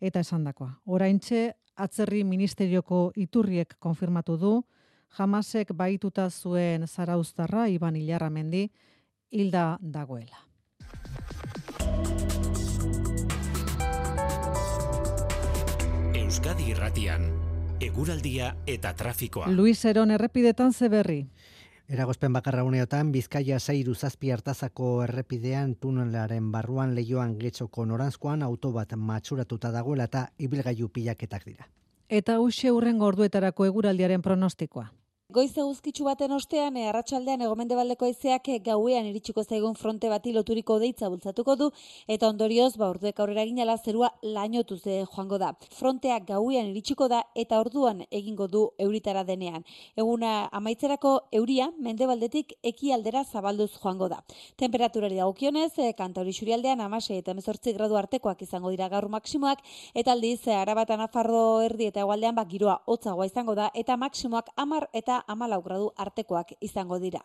eta 0.00 0.20
esandakoa. 0.20 0.76
Oraintxe 0.86 1.52
atzerri 1.76 2.22
ministerioko 2.24 3.10
iturriek 3.16 3.76
konfirmatu 3.80 4.36
du 4.36 4.54
Hamasek 5.18 5.74
baituta 5.76 6.28
zuen 6.30 6.86
Zarauztarra 6.88 7.66
Iban 7.68 7.96
Ilarramendi 7.96 8.70
hilda 9.32 9.78
dagoela. 9.82 10.40
Euskadi 16.16 16.70
Irratian 16.72 17.41
eguraldia 17.82 18.54
eta 18.66 18.92
trafikoa. 18.94 19.50
Luis 19.50 19.84
Eron 19.84 20.10
errepidetan 20.10 20.72
ze 20.72 20.88
berri. 20.88 21.26
Eragozpen 21.88 22.32
bakarra 22.32 22.62
uneotan, 22.64 23.10
Bizkaia 23.12 23.58
zairu 23.60 23.94
zazpi 23.94 24.30
hartazako 24.30 25.02
errepidean 25.04 25.74
tunelaren 25.74 26.52
barruan 26.52 26.94
lehioan 26.94 27.36
getxoko 27.38 27.84
norantzkoan 27.86 28.42
auto 28.42 28.72
bat 28.72 28.94
matxuratuta 28.96 29.72
dagoela 29.74 30.06
eta 30.08 30.28
ibilgailu 30.38 30.88
pilaketak 30.88 31.44
dira. 31.44 31.68
Eta 32.08 32.38
uxe 32.40 32.70
urren 32.70 32.98
gorduetarako 32.98 33.66
eguraldiaren 33.66 34.22
pronostikoa. 34.22 34.90
Goiz 35.32 35.54
eguzkitzu 35.56 36.04
baten 36.04 36.32
ostean, 36.36 36.74
e, 36.76 36.82
arratsaldean 36.90 37.40
egomendebaldeko 37.46 38.04
haizeak 38.04 38.50
e, 38.52 38.58
gauean 38.64 39.06
iritsiko 39.08 39.40
zaigun 39.46 39.72
fronte 39.80 40.10
bati 40.12 40.32
loturiko 40.34 40.74
deitza 40.82 41.08
bultzatuko 41.08 41.54
du, 41.56 41.68
eta 42.14 42.28
ondorioz, 42.28 42.74
ba, 42.76 42.90
orduek 42.92 43.22
aurrera 43.22 43.46
ginala 43.48 43.78
zerua 43.78 44.10
lainotuz 44.20 44.82
de 44.84 44.98
joango 45.06 45.38
da. 45.40 45.54
Fronteak 45.72 46.26
gauean 46.28 46.68
iritsiko 46.68 47.08
da, 47.08 47.22
eta 47.44 47.60
orduan 47.62 48.02
egingo 48.10 48.48
du 48.52 48.66
euritara 48.86 49.22
denean. 49.24 49.64
Eguna 49.96 50.50
amaitzerako 50.52 51.14
euria, 51.40 51.70
mendebaldetik 51.80 52.52
eki 52.72 52.92
aldera 52.92 53.24
zabalduz 53.24 53.70
joango 53.78 54.10
da. 54.12 54.20
Temperaturari 54.60 55.16
dagokionez, 55.22 55.70
e, 55.78 55.94
kanta 55.96 56.20
hori 56.20 56.36
xurialdean 56.36 56.84
amase 56.84 57.16
eta 57.22 57.32
mezortzi 57.32 57.72
gradu 57.78 57.96
artekoak 57.96 58.44
izango 58.44 58.74
dira 58.74 58.90
gaur 58.92 59.08
maksimoak, 59.08 59.64
eta 59.94 60.12
aldiz, 60.12 60.42
arabatan 60.58 61.00
afardo 61.08 61.62
erdi 61.70 61.88
eta 61.88 62.04
egualdean, 62.04 62.36
ba, 62.36 62.44
giroa 62.52 62.82
hotzagoa 62.84 63.30
izango 63.32 63.56
da, 63.56 63.72
eta 63.72 63.96
maksimoak 63.96 64.52
amar 64.60 64.90
amalau 65.26 65.62
gradu 65.62 65.92
artekoak 65.96 66.54
izango 66.60 66.98
dira. 66.98 67.22